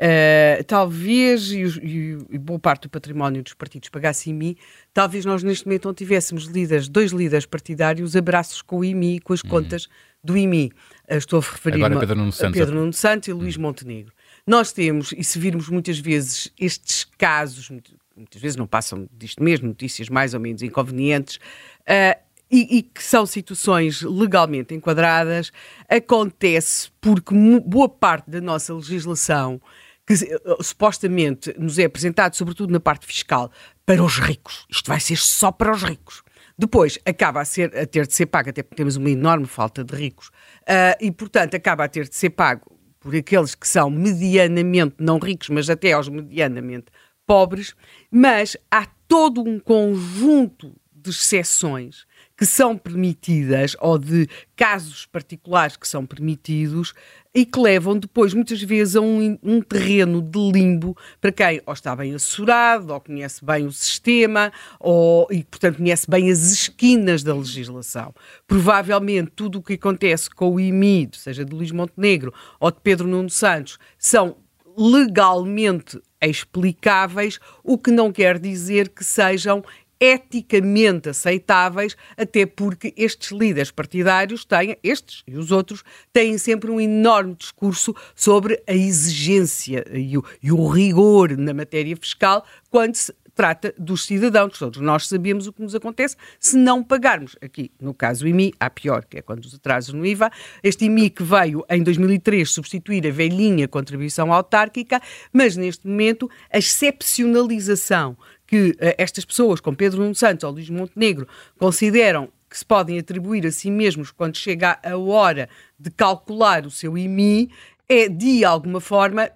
uh, 0.00 0.64
talvez, 0.64 1.52
e, 1.52 1.62
e, 1.62 2.18
e, 2.30 2.38
boa 2.38 2.58
parte 2.58 2.82
do 2.82 2.90
património 2.90 3.42
dos 3.42 3.54
partidos 3.54 3.88
pagasse 3.88 4.30
em 4.30 4.34
mim, 4.34 4.56
talvez 4.92 5.24
nós 5.24 5.44
neste 5.44 5.64
momento 5.64 5.84
não 5.84 5.94
tivéssemos 5.94 6.46
líderes, 6.46 6.88
dois 6.88 7.12
líderes 7.12 7.46
partidários, 7.46 8.16
abraços 8.16 8.62
com 8.62 8.78
o 8.78 8.84
IMI 8.84 9.20
com 9.20 9.32
as 9.32 9.42
uhum. 9.42 9.50
contas 9.50 9.88
do 10.24 10.36
IMI. 10.36 10.72
Uh, 11.08 11.14
estou 11.14 11.38
a 11.38 11.42
referir 11.42 11.84
a 11.84 11.98
Pedro 11.98 12.16
Nuno 12.16 12.32
Santos, 12.32 12.58
Pedro 12.58 12.74
Nuno 12.74 12.92
Santos 12.92 13.28
e 13.28 13.32
Luís 13.32 13.54
uhum. 13.56 13.62
Montenegro. 13.62 14.12
Nós 14.44 14.72
temos, 14.72 15.12
e 15.16 15.22
se 15.22 15.38
virmos 15.38 15.68
muitas 15.68 16.00
vezes 16.00 16.52
estes 16.58 17.04
casos, 17.16 17.70
muitas 18.16 18.42
vezes 18.42 18.56
não 18.56 18.66
passam 18.66 19.08
disto 19.16 19.40
mesmo, 19.40 19.68
notícias 19.68 20.08
mais 20.08 20.34
ou 20.34 20.40
menos 20.40 20.62
inconvenientes, 20.62 21.36
uh, 21.82 22.29
e, 22.50 22.78
e, 22.78 22.82
que 22.82 23.02
são 23.02 23.24
situações 23.24 24.02
legalmente 24.02 24.74
enquadradas, 24.74 25.52
acontece 25.88 26.90
porque 27.00 27.34
boa 27.64 27.88
parte 27.88 28.28
da 28.28 28.40
nossa 28.40 28.74
legislação, 28.74 29.60
que 30.06 30.14
uh, 30.14 30.62
supostamente 30.62 31.54
nos 31.56 31.78
é 31.78 31.84
apresentado, 31.84 32.34
sobretudo 32.34 32.72
na 32.72 32.80
parte 32.80 33.06
fiscal, 33.06 33.50
para 33.86 34.02
os 34.02 34.18
ricos, 34.18 34.66
isto 34.68 34.88
vai 34.88 34.98
ser 34.98 35.16
só 35.16 35.52
para 35.52 35.72
os 35.72 35.82
ricos. 35.82 36.22
Depois 36.58 36.98
acaba 37.06 37.40
a, 37.40 37.44
ser, 37.44 37.74
a 37.76 37.86
ter 37.86 38.06
de 38.06 38.14
ser 38.14 38.26
pago, 38.26 38.50
até 38.50 38.62
porque 38.62 38.76
temos 38.76 38.96
uma 38.96 39.08
enorme 39.08 39.46
falta 39.46 39.84
de 39.84 39.94
ricos, 39.94 40.28
uh, 40.28 40.96
e 41.00 41.10
portanto 41.12 41.54
acaba 41.54 41.84
a 41.84 41.88
ter 41.88 42.08
de 42.08 42.16
ser 42.16 42.30
pago 42.30 42.78
por 42.98 43.14
aqueles 43.14 43.54
que 43.54 43.66
são 43.66 43.88
medianamente 43.88 44.96
não 44.98 45.18
ricos, 45.18 45.48
mas 45.48 45.70
até 45.70 45.92
aos 45.92 46.08
medianamente 46.08 46.86
pobres, 47.26 47.74
mas 48.10 48.56
há 48.70 48.86
todo 49.08 49.40
um 49.40 49.58
conjunto 49.58 50.74
de 50.92 51.10
exceções 51.10 52.04
que 52.40 52.46
são 52.46 52.74
permitidas 52.74 53.76
ou 53.78 53.98
de 53.98 54.26
casos 54.56 55.04
particulares 55.04 55.76
que 55.76 55.86
são 55.86 56.06
permitidos 56.06 56.94
e 57.34 57.44
que 57.44 57.60
levam 57.60 57.98
depois, 57.98 58.32
muitas 58.32 58.62
vezes, 58.62 58.96
a 58.96 59.02
um, 59.02 59.38
um, 59.42 59.60
terreno 59.60 60.22
de 60.22 60.38
limbo 60.38 60.96
para 61.20 61.30
quem 61.30 61.60
ou 61.66 61.74
está 61.74 61.94
bem 61.94 62.14
assessorado, 62.14 62.94
ou 62.94 63.00
conhece 63.02 63.44
bem 63.44 63.66
o 63.66 63.70
sistema, 63.70 64.50
ou, 64.80 65.28
e, 65.30 65.44
portanto, 65.44 65.76
conhece 65.76 66.10
bem 66.10 66.30
as 66.30 66.50
esquinas 66.50 67.22
da 67.22 67.34
legislação. 67.34 68.14
Provavelmente, 68.46 69.32
tudo 69.36 69.58
o 69.58 69.62
que 69.62 69.74
acontece 69.74 70.30
com 70.30 70.54
o 70.54 70.58
IMI, 70.58 71.10
seja 71.12 71.44
de 71.44 71.54
Luís 71.54 71.70
Montenegro 71.70 72.32
ou 72.58 72.70
de 72.70 72.80
Pedro 72.82 73.06
Nuno 73.06 73.28
Santos, 73.28 73.78
são 73.98 74.34
legalmente 74.74 76.00
explicáveis, 76.22 77.38
o 77.62 77.76
que 77.76 77.90
não 77.90 78.10
quer 78.10 78.38
dizer 78.38 78.88
que 78.88 79.04
sejam 79.04 79.62
eticamente 80.00 81.10
aceitáveis, 81.10 81.94
até 82.16 82.46
porque 82.46 82.94
estes 82.96 83.30
líderes 83.30 83.70
partidários 83.70 84.46
têm, 84.46 84.76
estes 84.82 85.22
e 85.26 85.36
os 85.36 85.52
outros, 85.52 85.84
têm 86.12 86.38
sempre 86.38 86.70
um 86.70 86.80
enorme 86.80 87.34
discurso 87.34 87.94
sobre 88.14 88.62
a 88.66 88.72
exigência 88.72 89.84
e 89.92 90.16
o, 90.16 90.24
e 90.42 90.50
o 90.50 90.66
rigor 90.66 91.36
na 91.36 91.52
matéria 91.52 91.94
fiscal 91.96 92.44
quando 92.70 92.94
se 92.94 93.12
trata 93.40 93.74
dos 93.78 94.04
cidadãos. 94.04 94.58
Todos 94.58 94.82
nós 94.82 95.08
sabemos 95.08 95.46
o 95.46 95.52
que 95.54 95.62
nos 95.62 95.74
acontece 95.74 96.14
se 96.38 96.58
não 96.58 96.84
pagarmos. 96.84 97.36
Aqui, 97.40 97.72
no 97.80 97.94
caso, 97.94 98.28
IMI, 98.28 98.52
há 98.60 98.68
pior, 98.68 99.02
que 99.06 99.16
é 99.16 99.22
quando 99.22 99.42
os 99.46 99.54
atrasos 99.54 99.94
no 99.94 100.04
IVA. 100.04 100.30
Este 100.62 100.84
IMI 100.84 101.08
que 101.08 101.22
veio 101.22 101.64
em 101.70 101.82
2003 101.82 102.50
substituir 102.50 103.06
a 103.06 103.10
velhinha 103.10 103.66
contribuição 103.66 104.30
autárquica, 104.30 105.00
mas 105.32 105.56
neste 105.56 105.88
momento 105.88 106.28
a 106.52 106.58
excepcionalização 106.58 108.14
que 108.46 108.72
uh, 108.72 108.76
estas 108.98 109.24
pessoas, 109.24 109.58
como 109.58 109.74
Pedro 109.74 110.02
Nuno 110.02 110.14
Santos 110.14 110.44
ou 110.44 110.52
Luís 110.52 110.68
Montenegro, 110.68 111.26
consideram 111.58 112.28
que 112.50 112.58
se 112.58 112.66
podem 112.66 112.98
atribuir 112.98 113.46
a 113.46 113.50
si 113.50 113.70
mesmos 113.70 114.10
quando 114.10 114.36
chega 114.36 114.78
a 114.84 114.98
hora 114.98 115.48
de 115.78 115.90
calcular 115.90 116.66
o 116.66 116.70
seu 116.70 116.98
IMI, 116.98 117.50
é 117.88 118.06
de 118.06 118.44
alguma 118.44 118.82
forma, 118.82 119.30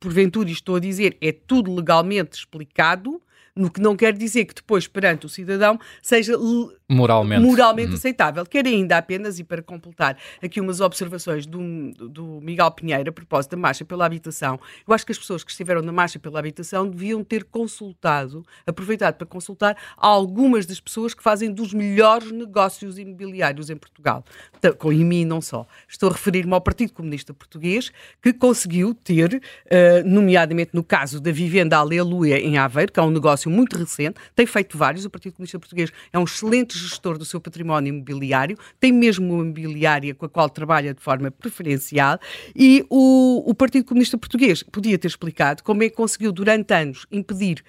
porventura 0.00 0.50
estou 0.50 0.74
a 0.74 0.80
dizer, 0.80 1.16
é 1.20 1.30
tudo 1.30 1.72
legalmente 1.72 2.36
explicado, 2.36 3.22
no 3.56 3.70
que 3.70 3.80
não 3.80 3.96
quer 3.96 4.12
dizer 4.12 4.44
que 4.46 4.54
depois, 4.54 4.86
perante 4.86 5.26
o 5.26 5.28
cidadão, 5.28 5.78
seja 6.02 6.36
moralmente, 6.88 7.42
moralmente 7.42 7.92
hum. 7.92 7.94
aceitável. 7.94 8.44
Quero 8.44 8.68
ainda 8.68 8.98
apenas, 8.98 9.38
e 9.38 9.44
para 9.44 9.62
completar 9.62 10.16
aqui 10.42 10.60
umas 10.60 10.80
observações 10.80 11.46
do, 11.46 11.58
do 11.92 12.40
Miguel 12.42 12.70
Pinheiro 12.72 13.10
a 13.10 13.12
propósito 13.12 13.52
da 13.52 13.56
marcha 13.56 13.84
pela 13.84 14.04
habitação, 14.04 14.60
eu 14.86 14.94
acho 14.94 15.04
que 15.06 15.12
as 15.12 15.18
pessoas 15.18 15.42
que 15.42 15.50
estiveram 15.50 15.82
na 15.82 15.92
marcha 15.92 16.18
pela 16.18 16.38
habitação 16.38 16.88
deviam 16.88 17.24
ter 17.24 17.44
consultado, 17.44 18.44
aproveitado 18.66 19.16
para 19.16 19.26
consultar 19.26 19.76
algumas 19.96 20.66
das 20.66 20.80
pessoas 20.80 21.14
que 21.14 21.22
fazem 21.22 21.52
dos 21.52 21.72
melhores 21.72 22.30
negócios 22.30 22.98
imobiliários 22.98 23.70
em 23.70 23.76
Portugal, 23.76 24.24
com 24.78 24.92
IMI 24.92 25.24
não 25.24 25.40
só. 25.40 25.66
Estou 25.88 26.10
a 26.10 26.12
referir-me 26.12 26.52
ao 26.52 26.60
Partido 26.60 26.92
Comunista 26.92 27.32
Português, 27.32 27.90
que 28.22 28.32
conseguiu 28.32 28.94
ter, 28.94 29.34
uh, 29.34 30.08
nomeadamente 30.08 30.70
no 30.74 30.84
caso 30.84 31.20
da 31.20 31.32
vivenda 31.32 31.76
Aleluia 31.76 32.38
em 32.38 32.58
Aveiro, 32.58 32.92
que 32.92 33.00
é 33.00 33.02
um 33.02 33.10
negócio 33.10 33.50
muito 33.50 33.76
recente, 33.76 34.20
tem 34.34 34.46
feito 34.46 34.76
vários, 34.76 35.04
o 35.04 35.10
Partido 35.10 35.34
Comunista 35.34 35.58
Português 35.58 35.90
é 36.12 36.18
um 36.18 36.24
excelente 36.24 36.73
gestor 36.78 37.18
do 37.18 37.24
seu 37.24 37.40
património 37.40 37.90
imobiliário, 37.90 38.56
tem 38.78 38.92
mesmo 38.92 39.32
uma 39.32 39.42
imobiliária 39.44 40.14
com 40.14 40.26
a 40.26 40.28
qual 40.28 40.48
trabalha 40.48 40.94
de 40.94 41.00
forma 41.00 41.30
preferencial 41.30 42.18
e 42.54 42.84
o, 42.90 43.42
o 43.48 43.54
Partido 43.54 43.84
Comunista 43.84 44.18
Português 44.18 44.62
podia 44.62 44.98
ter 44.98 45.08
explicado 45.08 45.62
como 45.62 45.82
é 45.82 45.88
que 45.88 45.96
conseguiu 45.96 46.32
durante 46.32 46.72
anos 46.72 47.06
impedir 47.10 47.62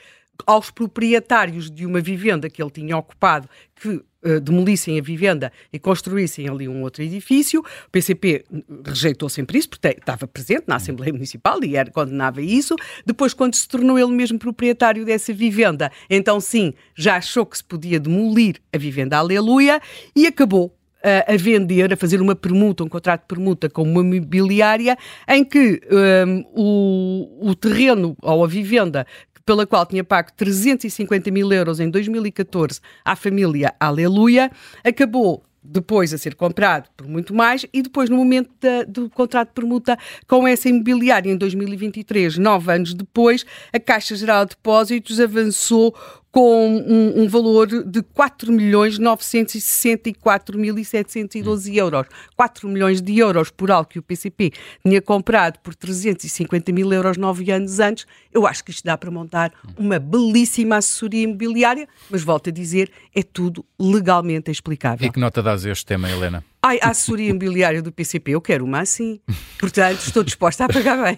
aos 0.46 0.72
proprietários 0.72 1.70
de 1.70 1.86
uma 1.86 2.02
vivenda 2.02 2.50
que 2.50 2.62
ele 2.62 2.72
tinha 2.72 2.98
ocupado 2.98 3.48
que 3.76 3.90
uh, 3.90 4.40
demolissem 4.42 5.00
a 5.00 5.02
vivenda 5.02 5.52
e 5.72 5.78
construíssem 5.78 6.48
ali 6.50 6.68
um 6.68 6.82
outro 6.82 7.04
edifício. 7.04 7.60
O 7.60 7.90
PCP 7.92 8.46
rejeitou 8.86 9.30
sempre 9.30 9.58
isso, 9.58 9.70
porque 9.70 9.88
estava 9.88 10.28
presente 10.28 10.64
na 10.68 10.78
Assembleia 10.78 11.14
Municipal 11.14 11.64
e 11.64 11.76
era, 11.76 11.92
condenava 11.92 12.42
isso. 12.42 12.76
Depois, 13.06 13.34
quando 13.34 13.56
se 13.56 13.68
tornou 13.68 14.00
ele 14.00 14.12
mesmo 14.12 14.40
proprietário 14.40 15.06
dessa 15.06 15.34
vivenda, 15.34 15.92
então 16.10 16.40
sim, 16.40 16.74
já 16.96 17.18
achou 17.18 17.46
que 17.46 17.58
se 17.58 17.64
podia 17.64 18.00
demolir 18.00 18.62
a 18.74 18.78
vivenda 18.78 19.18
Aleluia 19.18 19.82
e 20.16 20.26
acabou 20.26 20.76
eh, 21.08 21.24
a 21.28 21.38
vender, 21.38 21.94
a 21.94 21.96
fazer 21.96 22.20
uma 22.20 22.36
permuta, 22.36 22.84
um 22.84 22.90
contrato 22.90 23.22
de 23.22 23.28
permuta 23.28 23.70
com 23.70 23.84
uma 23.84 24.02
imobiliária, 24.02 24.98
em 25.28 25.46
que 25.46 25.80
um, 26.26 26.44
o, 26.52 27.50
o 27.52 27.56
terreno 27.56 28.18
ou 28.24 28.44
a 28.44 28.48
vivenda 28.48 29.06
pela 29.46 29.66
qual 29.68 29.86
tinha 29.86 30.04
pago 30.04 30.30
350 30.36 31.30
mil 31.32 31.52
euros 31.52 31.80
em 31.80 31.90
2014 31.90 32.80
à 33.04 33.16
família 33.16 33.74
Aleluia, 33.80 34.52
acabou 34.84 35.44
depois 35.66 36.14
a 36.14 36.18
ser 36.18 36.36
comprado 36.36 36.90
por 36.96 37.08
muito 37.08 37.34
mais 37.34 37.66
e 37.74 37.82
depois 37.82 38.10
no 38.10 38.18
momento 38.18 38.52
da, 38.62 38.84
do 38.84 39.10
contrato 39.10 39.50
de 39.50 39.54
permuta 39.56 39.98
com 40.28 40.48
essa 40.48 40.70
imobiliária 40.70 41.32
em 41.32 41.38
2023, 41.38 42.38
nove 42.38 42.72
anos 42.72 42.94
depois, 42.94 43.46
a 43.74 43.80
Caixa 43.80 44.16
Geral 44.16 44.46
de 44.46 44.52
Depósitos 44.52 45.20
avançou 45.20 45.96
com 46.36 46.68
um, 46.68 47.22
um 47.22 47.28
valor 47.30 47.86
de 47.86 48.04
4 48.04 48.52
milhões 48.52 49.00
964.712 49.00 51.78
euros. 51.78 52.08
4 52.36 52.68
milhões 52.68 53.02
de 53.02 53.18
euros 53.18 53.50
por 53.50 53.72
algo 53.72 53.88
que 53.88 54.00
o 54.00 54.04
PCP 54.04 54.52
tinha 54.86 55.02
comprado 55.02 55.60
por 55.60 55.74
350 55.74 56.74
mil 56.74 56.92
euros 56.92 57.16
nove 57.16 57.50
anos 57.52 57.80
antes. 57.80 58.06
Eu 58.34 58.46
acho 58.46 58.66
que 58.66 58.72
isto 58.72 58.84
dá 58.84 58.98
para 58.98 59.10
montar 59.10 59.54
uma 59.78 59.98
belíssima 59.98 60.76
assessoria 60.76 61.24
imobiliária, 61.24 61.88
mas 62.10 62.22
volto 62.22 62.50
a 62.50 62.52
dizer, 62.52 62.92
é 63.16 63.24
tudo 63.24 63.64
legalmente 63.80 64.52
explicável. 64.52 65.08
E 65.08 65.12
que 65.14 65.20
nota 65.22 65.42
dás 65.42 65.66
a 65.66 65.72
este 65.72 65.86
tema, 65.86 66.12
Helena? 66.12 66.44
Ai, 66.62 66.80
a 66.82 66.90
assessoria 66.90 67.30
imobiliária 67.30 67.82
do 67.82 67.94
PCP, 67.94 68.32
eu 68.32 68.42
quero 68.42 68.66
uma 68.66 68.82
assim. 68.82 69.22
Portanto, 69.58 70.02
estou 70.02 70.22
disposta 70.22 70.66
a 70.66 70.68
pagar 70.68 71.02
bem. 71.02 71.18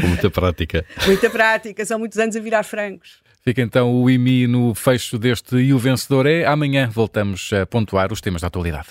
Com 0.00 0.06
muita 0.06 0.30
prática. 0.30 0.86
Muita 1.04 1.28
prática, 1.28 1.84
são 1.84 1.98
muitos 1.98 2.18
anos 2.18 2.34
a 2.34 2.40
virar 2.40 2.62
francos. 2.62 3.22
Fica 3.46 3.60
então 3.60 3.94
o 3.94 4.08
IMI 4.08 4.46
no 4.46 4.74
fecho 4.74 5.18
deste 5.18 5.56
E 5.56 5.74
o 5.74 5.78
Vencedor 5.78 6.24
é. 6.24 6.46
Amanhã 6.46 6.88
voltamos 6.88 7.50
a 7.52 7.66
pontuar 7.66 8.10
os 8.10 8.22
temas 8.22 8.40
da 8.40 8.48
atualidade. 8.48 8.88